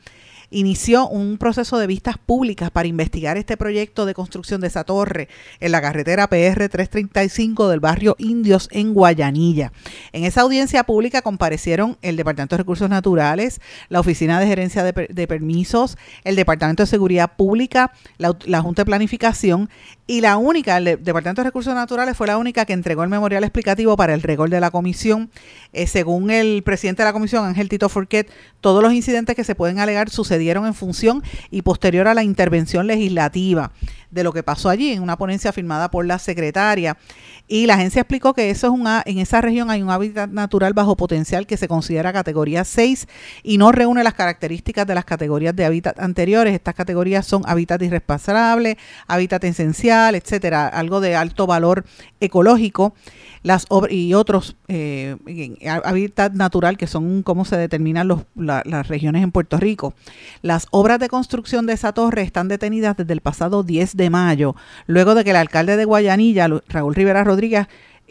[0.51, 5.29] inició un proceso de vistas públicas para investigar este proyecto de construcción de esa torre
[5.61, 9.73] en la carretera PR 335 del barrio Indios en Guayanilla.
[10.13, 15.27] En esa audiencia pública comparecieron el Departamento de Recursos Naturales, la Oficina de Gerencia de,
[15.27, 19.71] Permisos, el Departamento de Seguridad Pública, la, Junta de Planificación
[20.07, 23.45] y la única, el Departamento de Recursos Naturales fue la única que entregó el memorial
[23.45, 25.31] explicativo para el regol de la comisión.
[25.73, 28.29] Eh, según el presidente de la comisión, Ángel Tito Forquet,
[28.61, 32.25] todos los incidentes que se pueden alegar sucedieron dieron en función y posterior a la
[32.25, 33.71] intervención legislativa
[34.11, 36.97] de lo que pasó allí en una ponencia firmada por la secretaria.
[37.49, 40.73] Y la agencia explicó que eso es una, en esa región hay un hábitat natural
[40.73, 43.09] bajo potencial que se considera categoría 6
[43.43, 46.55] y no reúne las características de las categorías de hábitat anteriores.
[46.55, 51.85] Estas categorías son hábitat irresponsable, hábitat esencial, etcétera, algo de alto valor
[52.21, 52.95] ecológico
[53.43, 55.17] las y otros eh,
[55.67, 59.95] hábitat natural que son cómo se determinan los, las regiones en Puerto Rico.
[60.43, 64.57] Las obras de construcción de esa torre están detenidas desde el pasado 10 de mayo,
[64.87, 67.67] luego de que el alcalde de Guayanilla, Raúl Rivera Rodríguez,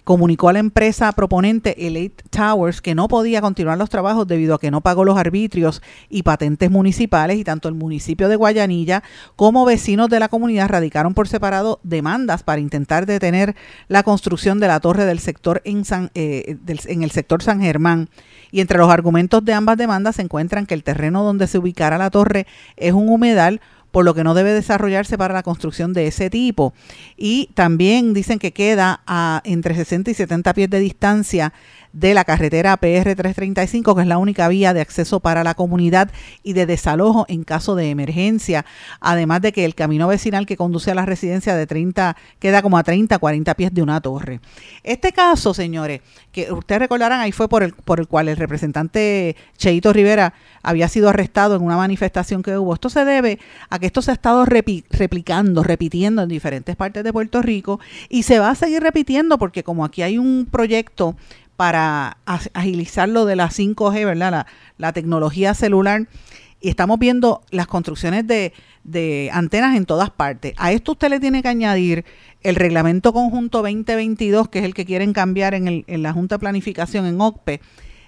[0.10, 4.60] comunicó a la empresa proponente Elite Towers que no podía continuar los trabajos debido a
[4.60, 9.04] que no pagó los arbitrios y patentes municipales y tanto el municipio de Guayanilla
[9.36, 13.56] como vecinos de la comunidad radicaron por separado demandas para intentar detener
[13.88, 15.84] la construcción de la torre del sector en,
[16.16, 18.10] eh, en el sector San Germán.
[18.52, 22.00] Y entre los argumentos de ambas demandas se encuentran que el terreno donde se ubicara
[22.00, 22.48] la torre
[22.78, 26.74] es un humedal por lo que no debe desarrollarse para la construcción de ese tipo.
[27.18, 31.54] Y también dicen que queda a entre 60 y 70 pies de distancia
[31.94, 36.12] de la carretera PR 335, que es la única vía de acceso para la comunidad
[36.44, 38.66] y de desalojo en caso de emergencia.
[39.00, 42.78] Además de que el camino vecinal que conduce a la residencia de 30 queda como
[42.78, 44.40] a 30, 40 pies de una torre.
[44.84, 49.36] Este caso, señores, que ustedes recordarán, ahí fue por el, por el cual el representante
[49.58, 52.74] Cheito Rivera había sido arrestado en una manifestación que hubo.
[52.74, 57.14] Esto se debe a que esto se ha estado replicando, repitiendo en diferentes partes de
[57.14, 61.16] Puerto Rico y se va a seguir repitiendo porque como aquí hay un proyecto
[61.60, 62.20] para
[62.54, 64.46] agilizar lo de la 5G, ¿verdad?
[64.78, 66.08] La, tecnología celular.
[66.62, 68.54] Y estamos viendo las construcciones de,
[68.86, 70.54] de, antenas en todas partes.
[70.56, 72.06] A esto usted le tiene que añadir
[72.44, 76.36] el reglamento conjunto 2022, que es el que quieren cambiar en, el, en la Junta
[76.36, 77.60] de Planificación en OCPE,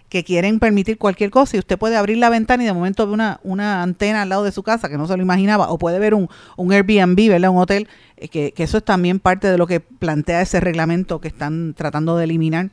[0.08, 3.12] que quieren permitir cualquier cosa y usted puede abrir la ventana y de momento ve
[3.12, 6.00] una, una antena al lado de su casa que no se lo imaginaba, o puede
[6.00, 7.50] ver un, un Airbnb, ¿verdad?
[7.50, 11.20] Un hotel, eh, que, que eso es también parte de lo que plantea ese reglamento
[11.20, 12.70] que están tratando de eliminar.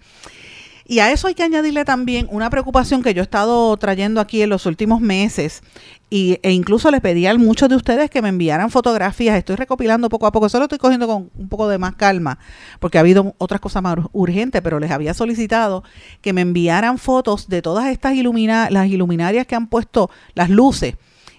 [0.91, 4.41] Y a eso hay que añadirle también una preocupación que yo he estado trayendo aquí
[4.41, 5.61] en los últimos meses
[6.09, 9.37] y, e incluso le pedí a muchos de ustedes que me enviaran fotografías.
[9.37, 12.39] Estoy recopilando poco a poco, solo estoy cogiendo con un poco de más calma
[12.81, 15.85] porque ha habido otras cosas más urgentes, pero les había solicitado
[16.23, 20.95] que me enviaran fotos de todas estas las iluminarias que han puesto las luces,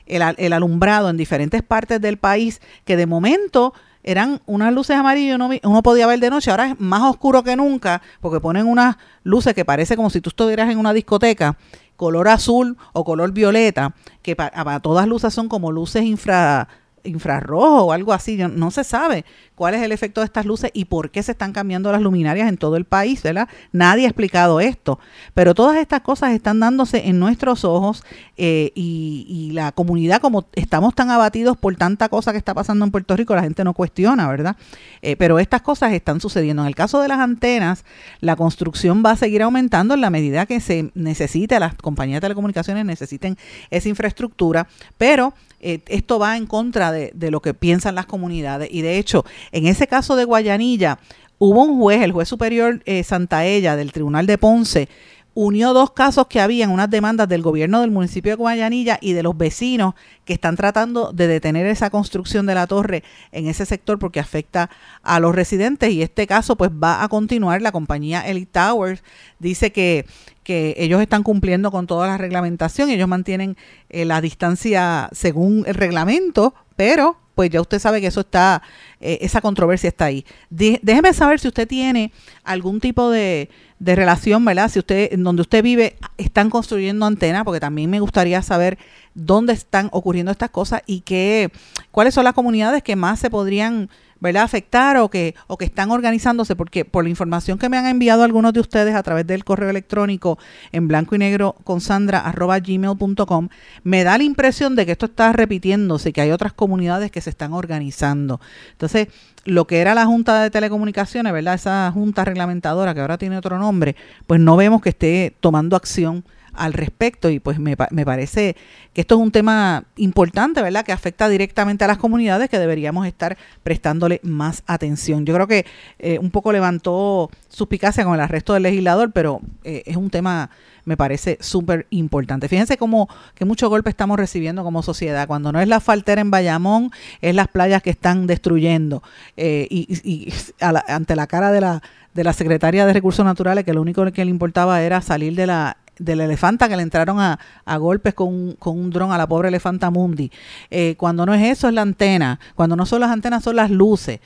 [0.06, 3.74] el, el alumbrado en diferentes partes del país, que de momento
[4.10, 7.56] eran unas luces amarillas, uno, uno podía ver de noche, ahora es más oscuro que
[7.56, 11.58] nunca, porque ponen unas luces que parece como si tú estuvieras en una discoteca,
[11.96, 13.94] color azul o color violeta,
[14.24, 16.68] que para, todas luces son como luces infra
[17.04, 19.26] infrarrojo o algo así, no se sabe
[19.60, 22.48] cuál es el efecto de estas luces y por qué se están cambiando las luminarias
[22.48, 23.50] en todo el país, ¿verdad?
[23.74, 25.00] Nadie ha explicado esto,
[25.34, 28.06] pero todas estas cosas están dándose en nuestros ojos
[28.38, 32.92] eh, y, la comunidad, como estamos tan abatidos por tanta cosa que está pasando en
[32.92, 34.56] Puerto Rico, la gente no cuestiona, ¿verdad?
[35.02, 36.62] Eh, pero estas cosas están sucediendo.
[36.62, 37.84] En el caso de las antenas,
[38.22, 42.22] la construcción va a seguir aumentando en la medida que se necesite, las compañías de
[42.22, 43.38] telecomunicaciones necesiten
[43.72, 48.70] esa infraestructura, pero eh, esto va en contra de, lo que piensan las comunidades.
[48.72, 51.00] Y de hecho, en ese caso de Guayanilla,
[51.38, 54.90] hubo un juez, el juez superior eh, Santaella del Tribunal de Ponce,
[55.34, 59.24] unió dos casos que habían, unas demandas del gobierno del municipio de Guayanilla y de
[59.24, 59.94] los vecinos
[60.26, 64.70] que están tratando de detener esa construcción de la torre en ese sector porque afecta
[65.02, 67.62] a los residentes y este caso pues va a continuar.
[67.62, 69.02] La compañía Elite Towers
[69.40, 70.06] dice que,
[70.44, 73.56] que ellos están cumpliendo con toda la reglamentación, ellos mantienen
[73.90, 78.62] eh, la distancia según el reglamento, pero pues ya usted sabe que eso está,
[79.00, 80.26] eh, esa controversia está ahí.
[80.50, 82.12] déjeme saber si usted tiene
[82.44, 84.70] algún tipo de, de relación, ¿verdad?
[84.70, 88.78] Si usted, en donde usted vive, están construyendo antenas, porque también me gustaría saber
[89.14, 91.50] dónde están ocurriendo estas cosas y qué,
[91.92, 93.90] cuáles son las comunidades que más se podrían
[94.20, 94.44] ¿verdad?
[94.44, 98.24] afectar o que, o que están organizándose, porque por la información que me han enviado
[98.24, 100.38] algunos de ustedes a través del correo electrónico
[100.72, 103.50] en blanco y negro con sandra arroba gmail.com,
[103.84, 107.30] me da la impresión de que esto está repitiéndose, que hay otras comunidades que se
[107.30, 108.42] están organizando.
[108.72, 109.08] Entonces,
[109.46, 111.56] lo que era la Junta de Telecomunicaciones, ¿verdad?
[111.56, 113.96] Esa junta reglamentadora que ahora tiene otro nombre,
[114.28, 116.24] pues no vemos que esté tomando acción
[116.60, 118.56] al respecto y pues me, me, parece
[118.94, 120.86] que esto es un tema importante, ¿verdad?
[120.86, 125.26] Que afecta directamente a las comunidades que deberíamos estar prestándole más atención.
[125.26, 125.66] Yo creo que
[126.00, 130.50] eh, un poco levantó suspicacia con el arresto del legislador, pero eh, es un tema
[130.90, 132.48] me parece súper importante.
[132.48, 135.28] Fíjense cómo que mucho golpe estamos recibiendo como sociedad.
[135.28, 136.90] Cuando no es la faltera en Bayamón,
[137.22, 139.04] es las playas que están destruyendo.
[139.38, 141.84] Eh, y, ante la cara de la,
[142.16, 145.46] de la secretaria de Recursos Naturales, que lo único que le importaba era salir de
[145.46, 147.38] la del elefanta que le entraron a,
[147.78, 150.32] golpes con un, con un dron a la pobre elefanta Mundi.
[150.72, 152.40] Eh, cuando no es eso, es la antena.
[152.56, 154.20] Cuando no son las antenas, son las luces.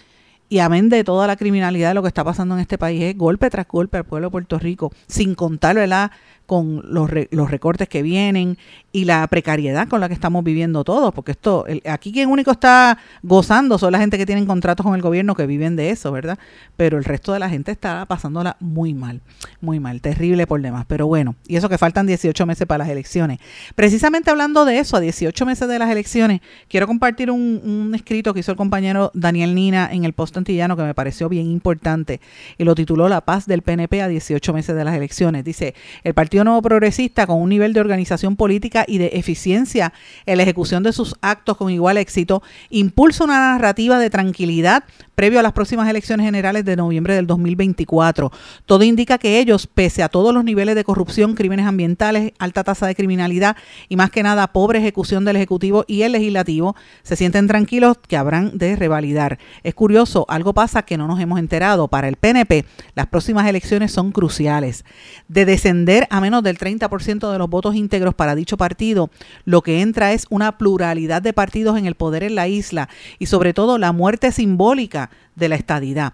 [0.49, 3.17] Y amén de toda la criminalidad de lo que está pasando en este país, es
[3.17, 6.11] golpe tras golpe al pueblo de Puerto Rico, sin contar, ¿verdad?
[6.45, 8.57] Con los, los recortes que vienen
[8.91, 12.97] y la precariedad con la que estamos viviendo todos, porque esto, aquí quien único está
[13.23, 16.37] gozando son la gente que tienen contratos con el gobierno que viven de eso, ¿verdad?
[16.77, 19.21] Pero el resto de la gente está pasándola muy mal,
[19.61, 20.85] muy mal, terrible por demás.
[20.87, 23.39] Pero bueno, y eso que faltan 18 meses para las elecciones.
[23.75, 28.33] Precisamente hablando de eso, a 18 meses de las elecciones, quiero compartir un, un escrito
[28.33, 32.21] que hizo el compañero Daniel Nina en el Post Antillano que me pareció bien importante
[32.57, 35.43] y lo tituló La paz del PNP a 18 meses de las elecciones.
[35.43, 35.73] Dice,
[36.03, 39.93] el Partido Nuevo Progresista, con un nivel de organización política y de eficiencia
[40.25, 45.39] en la ejecución de sus actos con igual éxito, impulsa una narrativa de tranquilidad previo
[45.39, 48.31] a las próximas elecciones generales de noviembre del 2024.
[48.65, 52.87] Todo indica que ellos, pese a todos los niveles de corrupción, crímenes ambientales, alta tasa
[52.87, 53.55] de criminalidad
[53.89, 58.17] y más que nada pobre ejecución del Ejecutivo y el Legislativo, se sienten tranquilos que
[58.17, 59.39] habrán de revalidar.
[59.63, 61.87] Es curioso, algo pasa que no nos hemos enterado.
[61.87, 62.65] Para el PNP,
[62.95, 64.85] las próximas elecciones son cruciales.
[65.27, 69.11] De descender a menos del 30% de los votos íntegros para dicho partido,
[69.43, 73.25] lo que entra es una pluralidad de partidos en el poder en la isla y
[73.27, 76.13] sobre todo la muerte simbólica de la estadidad.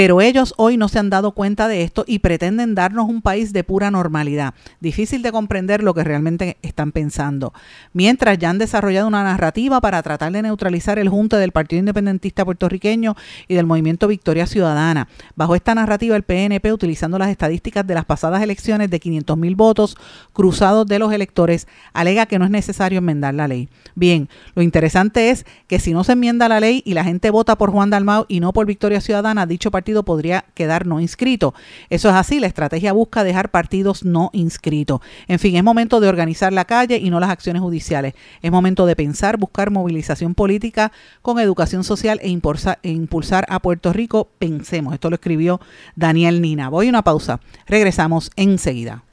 [0.00, 3.52] Pero ellos hoy no se han dado cuenta de esto y pretenden darnos un país
[3.52, 4.54] de pura normalidad.
[4.80, 7.52] Difícil de comprender lo que realmente están pensando.
[7.92, 12.46] Mientras ya han desarrollado una narrativa para tratar de neutralizar el junte del Partido Independentista
[12.46, 13.14] puertorriqueño
[13.46, 15.06] y del Movimiento Victoria Ciudadana.
[15.36, 19.54] Bajo esta narrativa, el PNP, utilizando las estadísticas de las pasadas elecciones de 500 mil
[19.54, 19.98] votos
[20.32, 23.68] cruzados de los electores, alega que no es necesario enmendar la ley.
[23.96, 27.58] Bien, lo interesante es que si no se enmienda la ley y la gente vota
[27.58, 31.54] por Juan Dalmau y no por Victoria Ciudadana, dicho partido podría quedar no inscrito.
[31.90, 35.00] Eso es así, la estrategia busca dejar partidos no inscritos.
[35.28, 38.14] En fin, es momento de organizar la calle y no las acciones judiciales.
[38.42, 43.60] Es momento de pensar, buscar movilización política con educación social e impulsar, e impulsar a
[43.60, 44.28] Puerto Rico.
[44.38, 45.60] Pensemos, esto lo escribió
[45.96, 46.68] Daniel Nina.
[46.68, 49.04] Voy a una pausa, regresamos enseguida.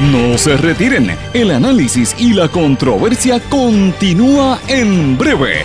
[0.00, 5.64] No se retiren, el análisis y la controversia continúa en breve,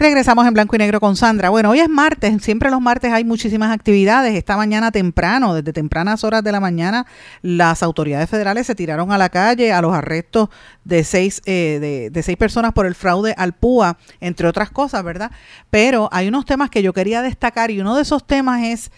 [0.00, 1.50] Regresamos en blanco y negro con Sandra.
[1.50, 4.34] Bueno, hoy es martes, siempre los martes hay muchísimas actividades.
[4.34, 7.04] Esta mañana temprano, desde tempranas horas de la mañana,
[7.42, 10.48] las autoridades federales se tiraron a la calle a los arrestos
[10.84, 15.32] de seis, eh, de, seis personas por el fraude al PUA, entre otras cosas, ¿verdad?
[15.68, 18.90] Pero hay unos temas que yo quería destacar y uno de esos temas es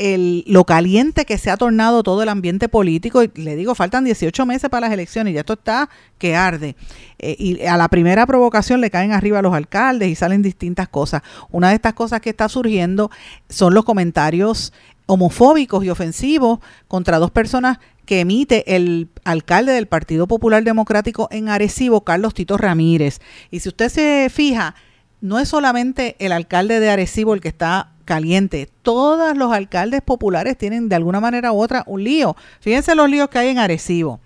[0.00, 3.22] el, lo caliente que se ha tornado todo el ambiente político.
[3.22, 6.74] Y le digo, faltan 18 meses para las elecciones y ya esto está que arde.
[7.18, 10.88] Eh, y a la primera provocación le caen arriba a los alcaldes y salen distintas
[10.88, 11.22] cosas.
[11.50, 13.10] Una de estas cosas que está surgiendo
[13.50, 14.72] son los comentarios
[15.04, 21.48] homofóbicos y ofensivos contra dos personas que emite el alcalde del Partido Popular Democrático en
[21.50, 23.20] Arecibo, Carlos Tito Ramírez.
[23.50, 24.74] Y si usted se fija,
[25.20, 28.68] no es solamente el alcalde de Arecibo el que está caliente.
[28.82, 32.34] Todos los alcaldes populares tienen de alguna manera u otra un lío.
[32.58, 34.18] Fíjense los líos que hay en Arecibo.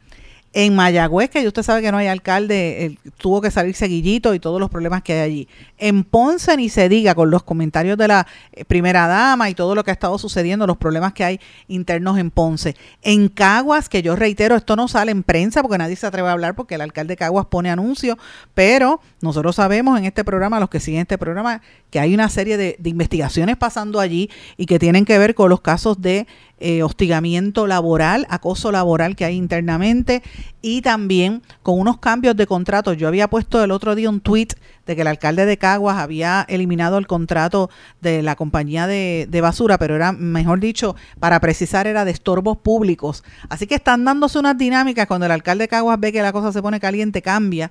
[0.57, 4.61] En Mayagüez, que usted sabe que no hay alcalde, tuvo que salir seguillito y todos
[4.61, 5.49] los problemas que hay allí.
[5.79, 9.75] En Ponce ni se diga con los comentarios de la eh, primera dama y todo
[9.75, 12.77] lo que ha estado sucediendo, los problemas que hay internos en Ponce.
[13.03, 16.33] En Caguas, que yo reitero, esto no sale en prensa porque nadie se atreve a
[16.33, 18.17] hablar porque el alcalde de Caguas pone anuncios,
[18.55, 22.57] pero nosotros sabemos en este programa, los que siguen este programa, que hay una serie
[22.57, 26.29] de, de investigaciones pasando allí y que tienen que ver con los casos de
[26.61, 30.23] eh, hostigamiento laboral, acoso laboral que hay internamente
[30.63, 32.93] y también con unos cambios de contrato.
[32.93, 34.49] Yo había puesto el otro día un tweet
[34.87, 37.71] de que el alcalde de Caguas había eliminado el contrato
[38.01, 42.59] de la compañía de, de, basura, pero era, mejor dicho, para precisar, era de estorbos
[42.59, 43.25] públicos.
[43.49, 46.53] Así que están dándose unas dinámicas cuando el alcalde de Caguas ve que la cosa
[46.53, 47.71] se pone caliente, cambia.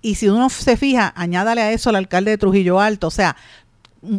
[0.00, 3.08] Y si uno se fija, añádale a eso al alcalde de Trujillo Alto.
[3.08, 3.36] O sea,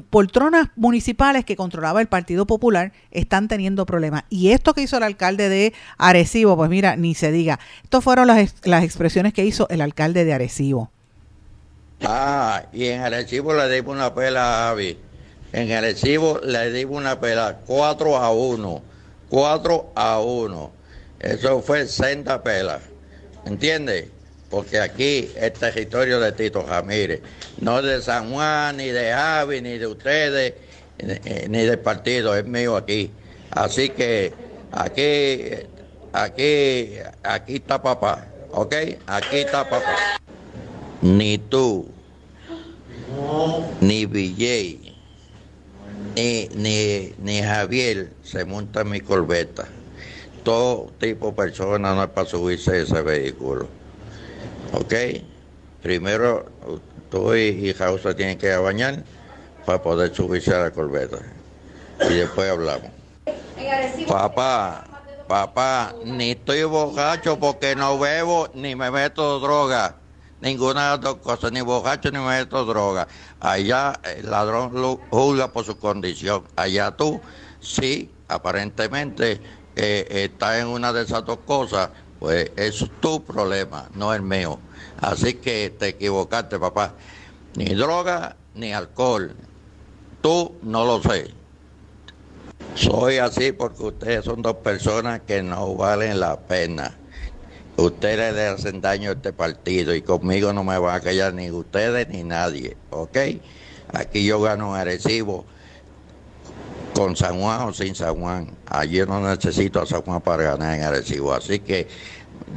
[0.09, 4.23] poltronas municipales que controlaba el Partido Popular están teniendo problemas.
[4.29, 7.59] Y esto que hizo el alcalde de Arecibo, pues mira, ni se diga.
[7.83, 10.91] Estas fueron las, las expresiones que hizo el alcalde de Arecibo.
[12.01, 14.97] Ah, y en Arecibo le dimos una pela a Avi.
[15.53, 18.81] En Arecibo le dimos una pela 4 a 1.
[19.29, 20.71] 4 a 1.
[21.19, 22.79] Eso fue senda pela.
[23.45, 24.09] ¿Entiendes?
[24.55, 27.19] Porque aquí es territorio de Tito Ramírez,
[27.59, 30.53] no de San Juan, ni de Javi, ni de ustedes,
[31.49, 33.11] ni del partido, es mío aquí.
[33.51, 34.31] Así que
[34.71, 35.57] aquí,
[36.13, 38.73] aquí, aquí está papá, ¿ok?
[39.07, 40.21] Aquí está papá.
[41.01, 41.89] Ni tú,
[43.81, 44.95] ni Villay,
[46.15, 49.67] ni, ni, ni Javier se monta en mi corbeta.
[50.45, 53.67] Todo tipo de personas no es para subirse ese vehículo.
[54.73, 54.93] ¿Ok?
[55.81, 56.45] Primero
[57.09, 59.03] tú y, Jausa tienen que bañar
[59.65, 61.17] para poder subirse a la corbeta.
[62.09, 62.89] Y después hablamos.
[64.07, 64.83] Papá,
[65.27, 69.97] papá, ni estoy borracho porque no bebo ni me meto droga.
[70.41, 73.07] Ninguna de las dos cosas, ni borracho ni me meto droga.
[73.39, 76.43] Allá el ladrón juzga por su condición.
[76.55, 77.21] Allá tú,
[77.59, 79.41] sí, aparentemente
[79.75, 81.89] eh, estás en una de esas dos cosas,
[82.25, 84.57] pues es tu problema, no el mío.
[84.99, 86.95] Así que te equivocaste, papá.
[87.55, 89.35] Ni droga ni alcohol.
[90.23, 91.27] Tú no lo sé.
[92.73, 96.97] Soy así porque ustedes son dos personas que no valen la pena.
[97.77, 101.51] Ustedes le hacen daño a este partido y conmigo no me va a callar ni
[101.51, 103.17] ustedes ni nadie, ¿ok?
[103.93, 105.45] Aquí yo gano un Arecibo
[106.95, 108.49] con San Juan o sin San Juan.
[108.65, 111.33] Allí no necesito a San Juan para ganar en Arecibo.
[111.33, 111.87] Así que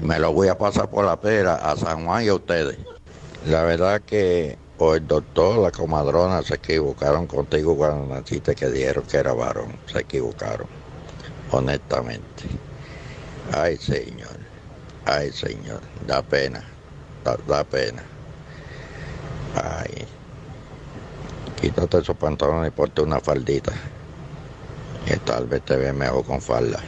[0.01, 2.79] me lo voy a pasar por la pera a San Juan y a ustedes.
[3.47, 9.05] La verdad que o el doctor, la comadrona se equivocaron contigo cuando naciste que dijeron
[9.05, 9.77] que era varón.
[9.87, 10.69] Se equivocaron,
[11.51, 12.45] honestamente.
[13.53, 14.39] Ay, Señor.
[15.05, 15.81] Ay, Señor.
[16.07, 16.63] Da pena.
[17.25, 18.03] Da, da pena.
[19.57, 20.07] Ay.
[21.61, 23.73] Quítate esos pantalones y ponte una faldita.
[25.07, 26.79] Que tal vez te ve mejor con falda.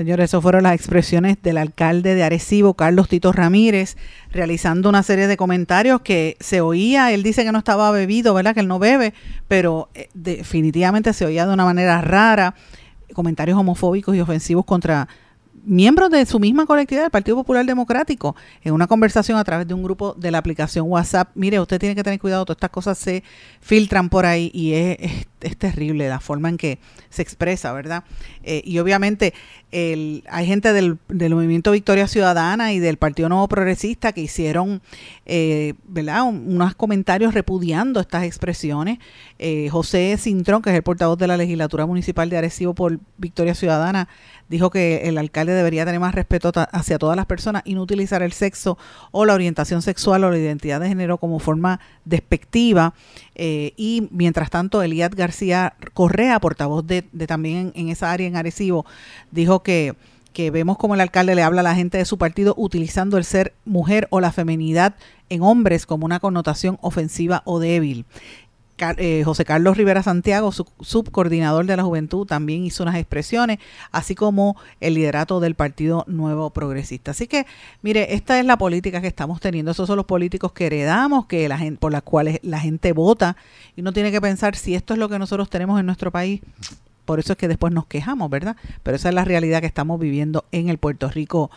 [0.00, 3.98] Señores, eso fueron las expresiones del alcalde de Arecibo, Carlos Tito Ramírez,
[4.32, 8.54] realizando una serie de comentarios que se oía, él dice que no estaba bebido, ¿verdad?
[8.54, 9.12] Que él no bebe,
[9.46, 12.54] pero eh, definitivamente se oía de una manera rara,
[13.12, 15.06] comentarios homofóbicos y ofensivos contra
[15.64, 19.74] miembros de su misma colectividad, del Partido Popular Democrático, en una conversación a través de
[19.74, 21.28] un grupo de la aplicación WhatsApp.
[21.34, 23.22] Mire, usted tiene que tener cuidado, todas estas cosas se
[23.60, 25.26] filtran por ahí y es, es,
[25.58, 26.78] terrible la forma en que
[27.08, 28.04] se expresa, ¿verdad?
[28.42, 29.34] Eh, y obviamente
[29.72, 34.82] el, hay gente del, del, Movimiento Victoria Ciudadana y del Partido Nuevo Progresista que hicieron,
[35.26, 38.98] eh, ¿verdad?, unos comentarios repudiando estas expresiones.
[39.38, 43.54] Eh, José Cintrón, que es el portavoz de la legislatura municipal de Arecibo por Victoria
[43.54, 44.08] Ciudadana,
[44.48, 48.22] dijo que el alcalde debería tener más respeto hacia todas las personas y no utilizar
[48.22, 48.76] el sexo
[49.12, 52.92] o la orientación sexual o la identidad de género como forma despectiva.
[53.36, 55.29] Eh, y mientras tanto, Eliad García
[55.94, 58.86] Correa, portavoz de, también en, esa área en Arecibo,
[59.30, 59.94] dijo que
[60.32, 63.24] que vemos como el alcalde le habla a la gente de su partido utilizando el
[63.24, 64.94] ser mujer o la feminidad
[65.28, 68.04] en hombres como una connotación ofensiva o débil.
[68.96, 73.58] Eh, José Carlos Rivera Santiago, subcoordinador de la juventud, también hizo unas expresiones,
[73.92, 77.10] así como el liderato del Partido Nuevo Progresista.
[77.10, 77.46] Así que,
[77.82, 79.70] mire, esta es la política que estamos teniendo.
[79.70, 83.36] Esos son los políticos que heredamos, que la gente, por las cuales la gente vota,
[83.76, 86.40] y uno tiene que pensar si esto es lo que nosotros tenemos en nuestro país.
[87.04, 88.56] Por eso es que después nos quejamos, ¿verdad?
[88.82, 91.50] Pero esa es la realidad que estamos viviendo en el Puerto Rico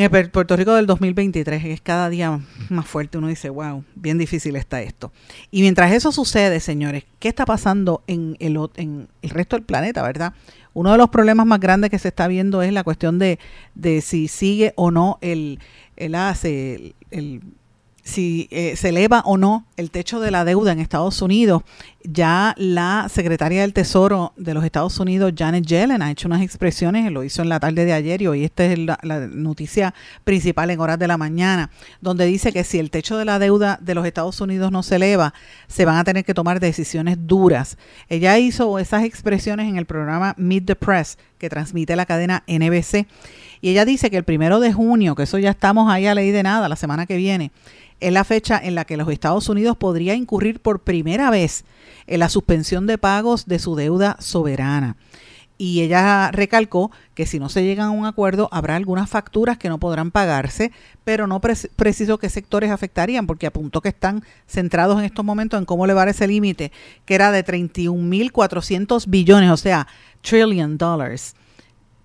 [0.00, 3.18] el Puerto Rico del 2023 es cada día más fuerte.
[3.18, 5.12] Uno dice, wow, bien difícil está esto.
[5.50, 10.02] Y mientras eso sucede, señores, ¿qué está pasando en el, en el resto del planeta,
[10.02, 10.32] verdad?
[10.72, 13.38] Uno de los problemas más grandes que se está viendo es la cuestión de,
[13.74, 15.58] de si sigue o no el,
[15.96, 17.42] el, el, el
[18.02, 21.62] si eh, se eleva o no el techo de la deuda en Estados Unidos.
[22.04, 27.10] Ya la secretaria del Tesoro de los Estados Unidos, Janet Yellen, ha hecho unas expresiones,
[27.10, 28.98] lo hizo en la tarde de ayer y hoy esta es la,
[29.32, 31.70] noticia principal en horas de la mañana,
[32.00, 34.96] donde dice que si el techo de la deuda de los Estados Unidos no se
[34.96, 35.34] eleva,
[35.66, 37.76] se van a tener que tomar decisiones duras.
[38.08, 43.06] Ella hizo esas expresiones en el programa Meet the Press que transmite la cadena NBC.
[43.62, 46.30] Y ella dice que el primero de junio, que eso ya estamos ahí a ley
[46.30, 47.50] de nada, la semana que viene,
[48.00, 51.64] es la fecha en la que los Estados Unidos podría incurrir por primera vez
[52.06, 54.96] en la suspensión de pagos de su deuda soberana.
[55.58, 59.68] Y ella recalcó que si no se llega a un acuerdo habrá algunas facturas que
[59.68, 60.72] no podrán pagarse,
[61.04, 65.66] pero no preciso qué sectores afectarían, porque apuntó que están centrados en estos momentos en
[65.66, 66.72] cómo elevar ese límite,
[67.04, 69.86] que era de 31.400 billones, o sea,
[70.22, 71.34] trillion dollars.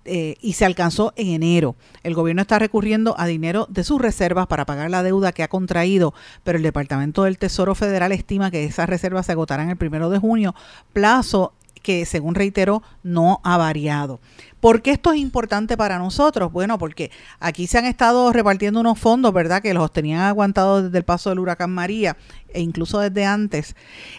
[0.08, 1.74] Eh, y se alcanzó en enero.
[2.04, 5.48] El gobierno está recurriendo a dinero de sus reservas para pagar la deuda que ha
[5.48, 10.08] contraído, pero el Departamento del Tesoro Federal estima que esas reservas se agotarán el primero
[10.08, 10.54] de junio,
[10.92, 14.20] plazo que, según reiteró, no ha variado.
[14.66, 16.50] ¿Por qué esto es importante para nosotros?
[16.50, 19.62] Bueno, porque aquí se han estado repartiendo unos fondos, ¿verdad?
[19.62, 22.16] Que los tenían aguantados desde el paso del huracán María
[22.48, 23.76] e incluso desde antes.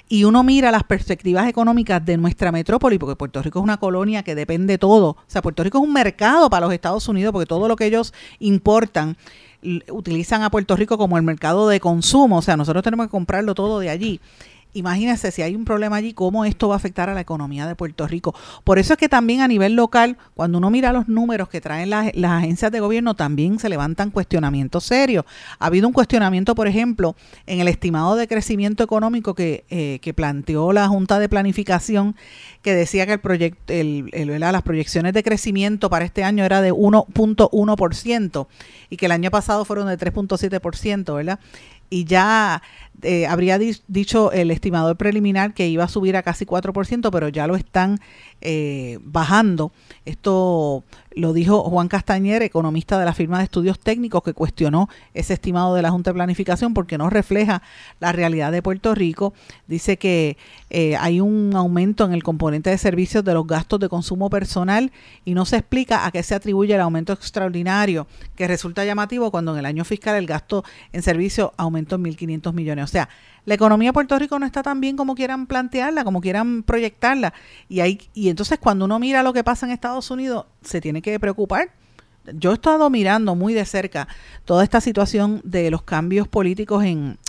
[0.08, 4.24] Y uno mira las perspectivas económicas de nuestra metrópoli, porque Puerto Rico es una colonia
[4.24, 5.10] que depende todo.
[5.10, 7.88] O sea, Puerto Rico es un mercado para los Estados Unidos, porque todo lo que
[7.88, 9.18] ellos importan
[9.92, 12.38] utilizan a Puerto Rico como el mercado de consumo.
[12.38, 14.22] O sea, nosotros tenemos que comprarlo todo de allí
[14.74, 17.76] imagínense si hay un problema allí, cómo esto va a afectar a la economía de
[17.76, 18.36] Puerto Rico.
[18.64, 21.90] Por eso es que también a nivel local, cuando uno mira los números que traen
[21.90, 25.26] las, agencias de gobierno, también se levantan cuestionamientos serios.
[25.60, 27.16] Ha habido un cuestionamiento, por ejemplo,
[27.46, 32.16] en el estimado de crecimiento económico que, eh, que planteó la Junta de Planificación,
[32.68, 38.48] que decía que el proyecto, las proyecciones de crecimiento para este año era de 1.1%
[38.90, 41.40] y que el año pasado fueron de 3.7%, ¿verdad?
[41.90, 42.62] y ya
[43.02, 47.48] eh, habría dicho el estimador preliminar que iba a subir a casi 4%, pero ya
[47.48, 48.00] lo están
[48.42, 49.72] eh, bajando.
[50.04, 50.84] Esto
[51.18, 55.74] lo dijo Juan Castañer, economista de la firma de estudios técnicos, que cuestionó ese estimado
[55.74, 57.64] de la Junta de Planificación porque no refleja
[58.00, 59.34] la realidad de Puerto Rico.
[59.68, 60.38] Dice que
[60.70, 64.92] eh, hay un aumento en el componente de servicios de los gastos de consumo personal
[65.26, 69.54] y no se explica a qué se atribuye el aumento extraordinario, que resulta llamativo cuando
[69.54, 70.64] en el año fiscal el gasto
[70.94, 72.86] en servicios aumentó en 1.500 millones.
[72.86, 73.10] O sea,
[73.48, 77.34] la economía de Puerto Rico no está tan bien como quieran plantearla, como quieran proyectarla.
[77.70, 81.02] Y, hay, y entonces cuando uno mira lo que pasa en Estados Unidos, se tiene
[81.02, 81.70] que preocupar.
[82.34, 84.10] Yo he estado mirando muy de cerca
[84.44, 87.20] toda esta situación de los cambios políticos en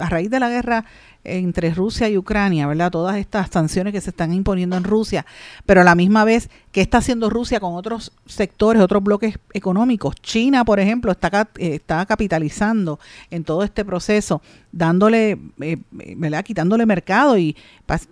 [0.00, 0.86] a raíz de la guerra
[1.24, 2.90] entre Rusia y Ucrania, ¿verdad?
[2.90, 5.24] Todas estas sanciones que se están imponiendo en Rusia,
[5.66, 10.16] pero a la misma vez, ¿qué está haciendo Rusia con otros sectores, otros bloques económicos?
[10.16, 12.98] China, por ejemplo, está, eh, está capitalizando
[13.30, 14.42] en todo este proceso,
[14.72, 16.44] dándole, eh, ¿verdad?
[16.44, 17.56] Quitándole mercado y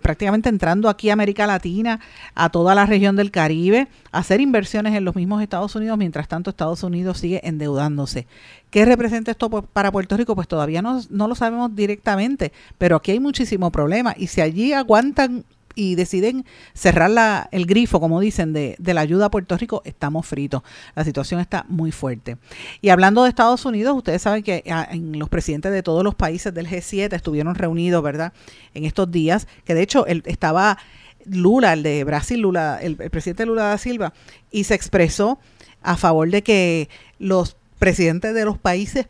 [0.01, 1.99] prácticamente entrando aquí a América Latina,
[2.35, 6.27] a toda la región del Caribe, a hacer inversiones en los mismos Estados Unidos, mientras
[6.27, 8.27] tanto Estados Unidos sigue endeudándose.
[8.71, 10.33] ¿Qué representa esto para Puerto Rico?
[10.33, 14.71] Pues todavía no, no lo sabemos directamente, pero aquí hay muchísimo problema y si allí
[14.73, 15.43] aguantan
[15.75, 19.81] y deciden cerrar la, el grifo, como dicen, de, de la ayuda a Puerto Rico,
[19.85, 20.63] estamos fritos.
[20.95, 22.37] La situación está muy fuerte.
[22.81, 26.15] Y hablando de Estados Unidos, ustedes saben que ah, en los presidentes de todos los
[26.15, 28.33] países del G7 estuvieron reunidos, ¿verdad?
[28.73, 30.77] En estos días, que de hecho él estaba
[31.25, 34.13] Lula, el de Brasil, Lula, el, el presidente Lula da Silva,
[34.49, 35.39] y se expresó
[35.81, 39.07] a favor de que los presidentes de los países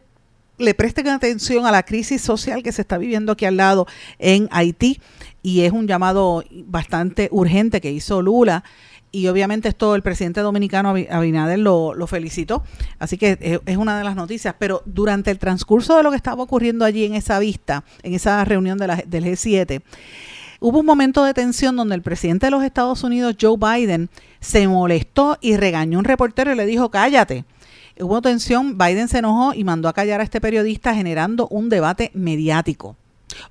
[0.58, 3.86] le presten atención a la crisis social que se está viviendo aquí al lado
[4.18, 5.02] en Haití
[5.44, 8.64] y es un llamado bastante urgente que hizo Lula
[9.12, 12.64] y obviamente esto el presidente dominicano Abi- Abinader lo, felicitó,
[12.98, 16.16] así que es, es una de las noticias, pero durante el transcurso de lo que
[16.16, 19.82] estaba ocurriendo allí en esa vista, en esa reunión de la- del G7,
[20.62, 24.10] hubo un momento de tensión donde el presidente de los Estados Unidos, Joe Biden,
[24.40, 27.44] se molestó y regañó a un reportero y le dijo, cállate.
[28.00, 32.12] Hubo tensión, Biden se enojó y mandó a callar a este periodista generando un debate
[32.14, 32.96] mediático.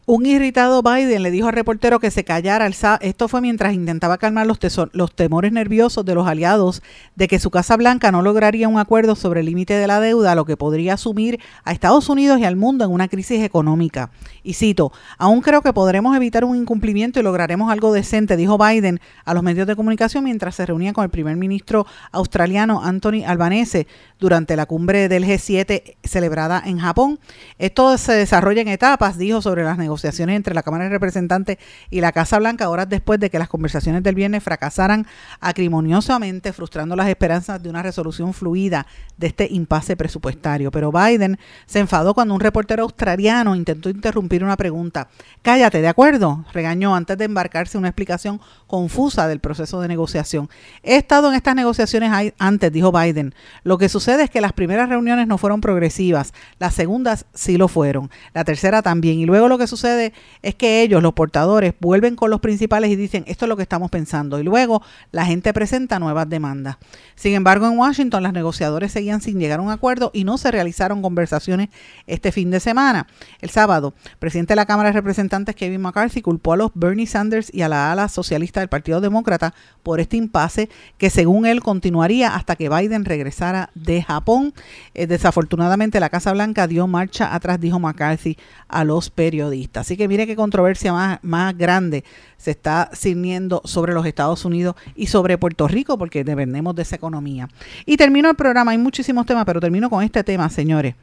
[0.06, 2.66] Un irritado Biden le dijo al reportero que se callara.
[2.66, 4.58] el Esto fue mientras intentaba calmar los,
[4.92, 6.82] los temores nerviosos de los aliados
[7.16, 10.34] de que su Casa Blanca no lograría un acuerdo sobre el límite de la deuda,
[10.34, 14.10] lo que podría sumir a Estados Unidos y al mundo en una crisis económica.
[14.42, 19.00] Y cito, aún creo que podremos evitar un incumplimiento y lograremos algo decente, dijo Biden
[19.24, 23.86] a los medios de comunicación mientras se reunía con el primer ministro australiano Anthony Albanese
[24.18, 27.18] durante la cumbre del G7 celebrada en Japón.
[27.58, 31.58] Esto se desarrolla en etapas, dijo, sobre las negociaciones entre la Cámara de Representantes
[31.88, 35.06] y la Casa Blanca, horas después de que las conversaciones del viernes fracasaran
[35.40, 40.70] acrimoniosamente, frustrando las esperanzas de una resolución fluida de este impasse presupuestario.
[40.70, 45.08] Pero Biden se enfadó cuando un reportero australiano intentó interrumpir una pregunta.
[45.42, 46.44] Cállate, ¿de acuerdo?
[46.52, 50.48] Regañó antes de embarcarse una explicación confusa del proceso de negociación.
[50.82, 53.34] He estado en estas negociaciones antes, dijo Biden.
[53.62, 57.68] Lo que sucede es que las primeras reuniones no fueron progresivas, las segundas sí lo
[57.68, 59.18] fueron, la tercera también.
[59.18, 62.96] Y luego lo que sucede es que ellos, los portadores, vuelven con los principales y
[62.96, 64.40] dicen, esto es lo que estamos pensando.
[64.40, 64.82] Y luego
[65.12, 66.78] la gente presenta nuevas demandas.
[67.14, 70.50] Sin embargo, en Washington los negociadores seguían sin llegar a un acuerdo y no se
[70.50, 71.68] realizaron conversaciones
[72.06, 73.06] este fin de semana.
[73.40, 77.06] El sábado, el presidente de la Cámara de Representantes, Kevin McCarthy, culpó a los Bernie
[77.06, 81.61] Sanders y a la ala socialista del Partido Demócrata por este impasse que según él
[81.61, 84.54] continuaría hasta que Biden regresara de Japón.
[84.94, 88.36] Eh, desafortunadamente la Casa Blanca dio marcha atrás, dijo McCarthy
[88.68, 89.49] a los periodistas.
[89.80, 92.05] Así que mire qué controversia más, más grande
[92.36, 96.96] se está ciñendo sobre los Estados Unidos y sobre Puerto Rico porque dependemos de esa
[96.96, 97.48] economía.
[97.86, 100.94] Y termino el programa, hay muchísimos temas, pero termino con este tema, señores.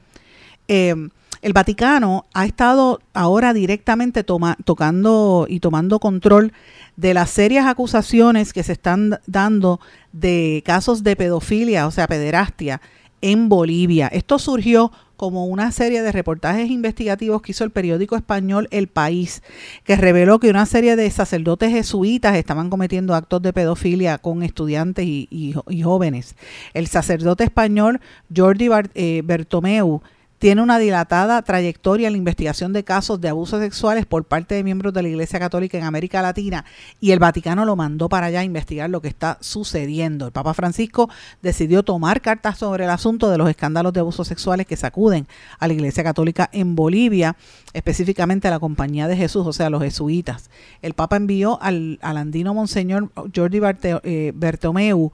[0.67, 0.95] Eh,
[1.41, 6.51] el Vaticano ha estado ahora directamente tocando y tomando control
[6.95, 9.79] de las serias acusaciones que se están dando
[10.11, 12.81] de casos de pedofilia, o sea, pederastia,
[13.21, 14.07] en Bolivia.
[14.07, 19.43] Esto surgió como una serie de reportajes investigativos que hizo el periódico español El País,
[19.83, 25.05] que reveló que una serie de sacerdotes jesuitas estaban cometiendo actos de pedofilia con estudiantes
[25.05, 26.35] y, jóvenes.
[26.73, 27.99] El sacerdote español
[28.33, 30.01] Jordi eh, Bertomeu
[30.39, 34.63] tiene una dilatada trayectoria en la investigación de casos de abusos sexuales por parte de
[34.63, 36.63] miembros de la Iglesia Católica en América Latina
[36.99, 40.27] y el Vaticano lo mandó para allá a investigar lo que está sucediendo.
[40.27, 41.09] El Papa Francisco
[41.41, 45.27] decidió tomar cartas sobre el asunto de los escándalos de abusos sexuales que sacuden
[45.59, 47.35] a la Iglesia Católica en Bolivia,
[47.73, 50.51] específicamente a la Compañía de Jesús, o sea, los jesuitas.
[50.81, 55.11] El Papa envió al, andino Monseñor Jordi Barte- eh, Bertomeu,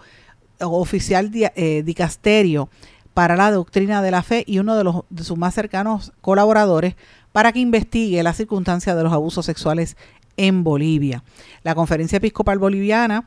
[0.59, 2.69] oficial eh, dicasterio,
[3.13, 6.95] para la doctrina de la fe y uno de, los, de sus más cercanos colaboradores
[7.31, 9.97] para que investigue las circunstancias de los abusos sexuales
[10.37, 11.23] en Bolivia.
[11.63, 13.25] La Conferencia Episcopal Boliviana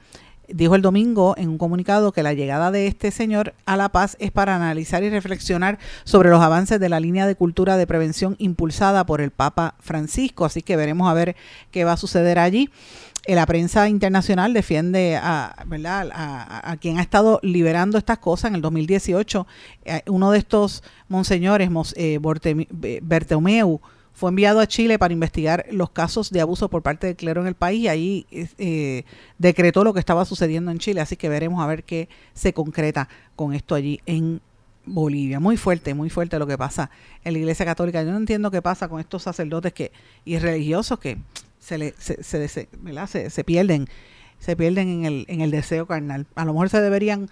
[0.49, 4.17] dijo el domingo en un comunicado que la llegada de este señor a La Paz
[4.21, 8.37] es para analizar y reflexionar sobre los avances de la línea de cultura de prevención
[8.39, 10.45] impulsada por el Papa Francisco.
[10.45, 11.37] Así que veremos a ver
[11.71, 12.71] qué va a suceder allí.
[13.29, 15.67] La prensa internacional defiende a,
[16.81, 18.51] quien ha estado liberando estas cosas.
[18.51, 19.47] En el 2018,
[19.85, 22.21] eh, uno de estos monseñores, eh,
[23.03, 23.81] Bertomeu,
[24.17, 27.49] fue enviado a Chile para investigar los casos de abuso por parte del clero en
[27.49, 29.05] el país y ahí eh,
[29.37, 31.03] decretó lo que estaba sucediendo en Chile.
[31.03, 34.41] Así que veremos a ver qué se concreta con esto allí en
[34.87, 35.39] Bolivia.
[35.39, 36.91] Muy fuerte, muy fuerte lo que pasa
[37.25, 38.03] en la Iglesia Católica.
[38.03, 39.93] Yo no entiendo qué pasa con estos sacerdotes que
[40.25, 41.19] y religiosos que
[41.67, 42.69] se, le, se, se, se-
[43.07, 43.89] se, se pierden
[44.39, 46.27] se pierden en el, en el deseo carnal.
[46.35, 47.29] A lo mejor se deberían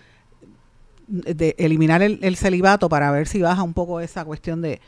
[1.06, 4.80] de eliminar el, el celibato para ver si baja un poco esa cuestión de,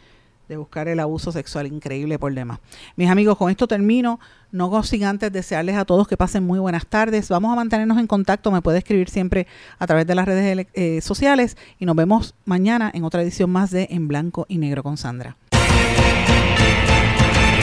[0.49, 2.59] de buscar el abuso sexual increíble por demás.
[2.97, 4.19] Mis amigos, con esto termino.
[4.51, 7.29] No sin antes desearles a todos que pasen muy buenas tardes.
[7.29, 8.51] Vamos a mantenernos en contacto.
[8.51, 9.47] Me puede escribir siempre
[9.79, 13.71] a través de las redes eh, sociales y nos vemos mañana en otra edición más
[13.71, 15.37] de En Blanco y Negro con Sandra.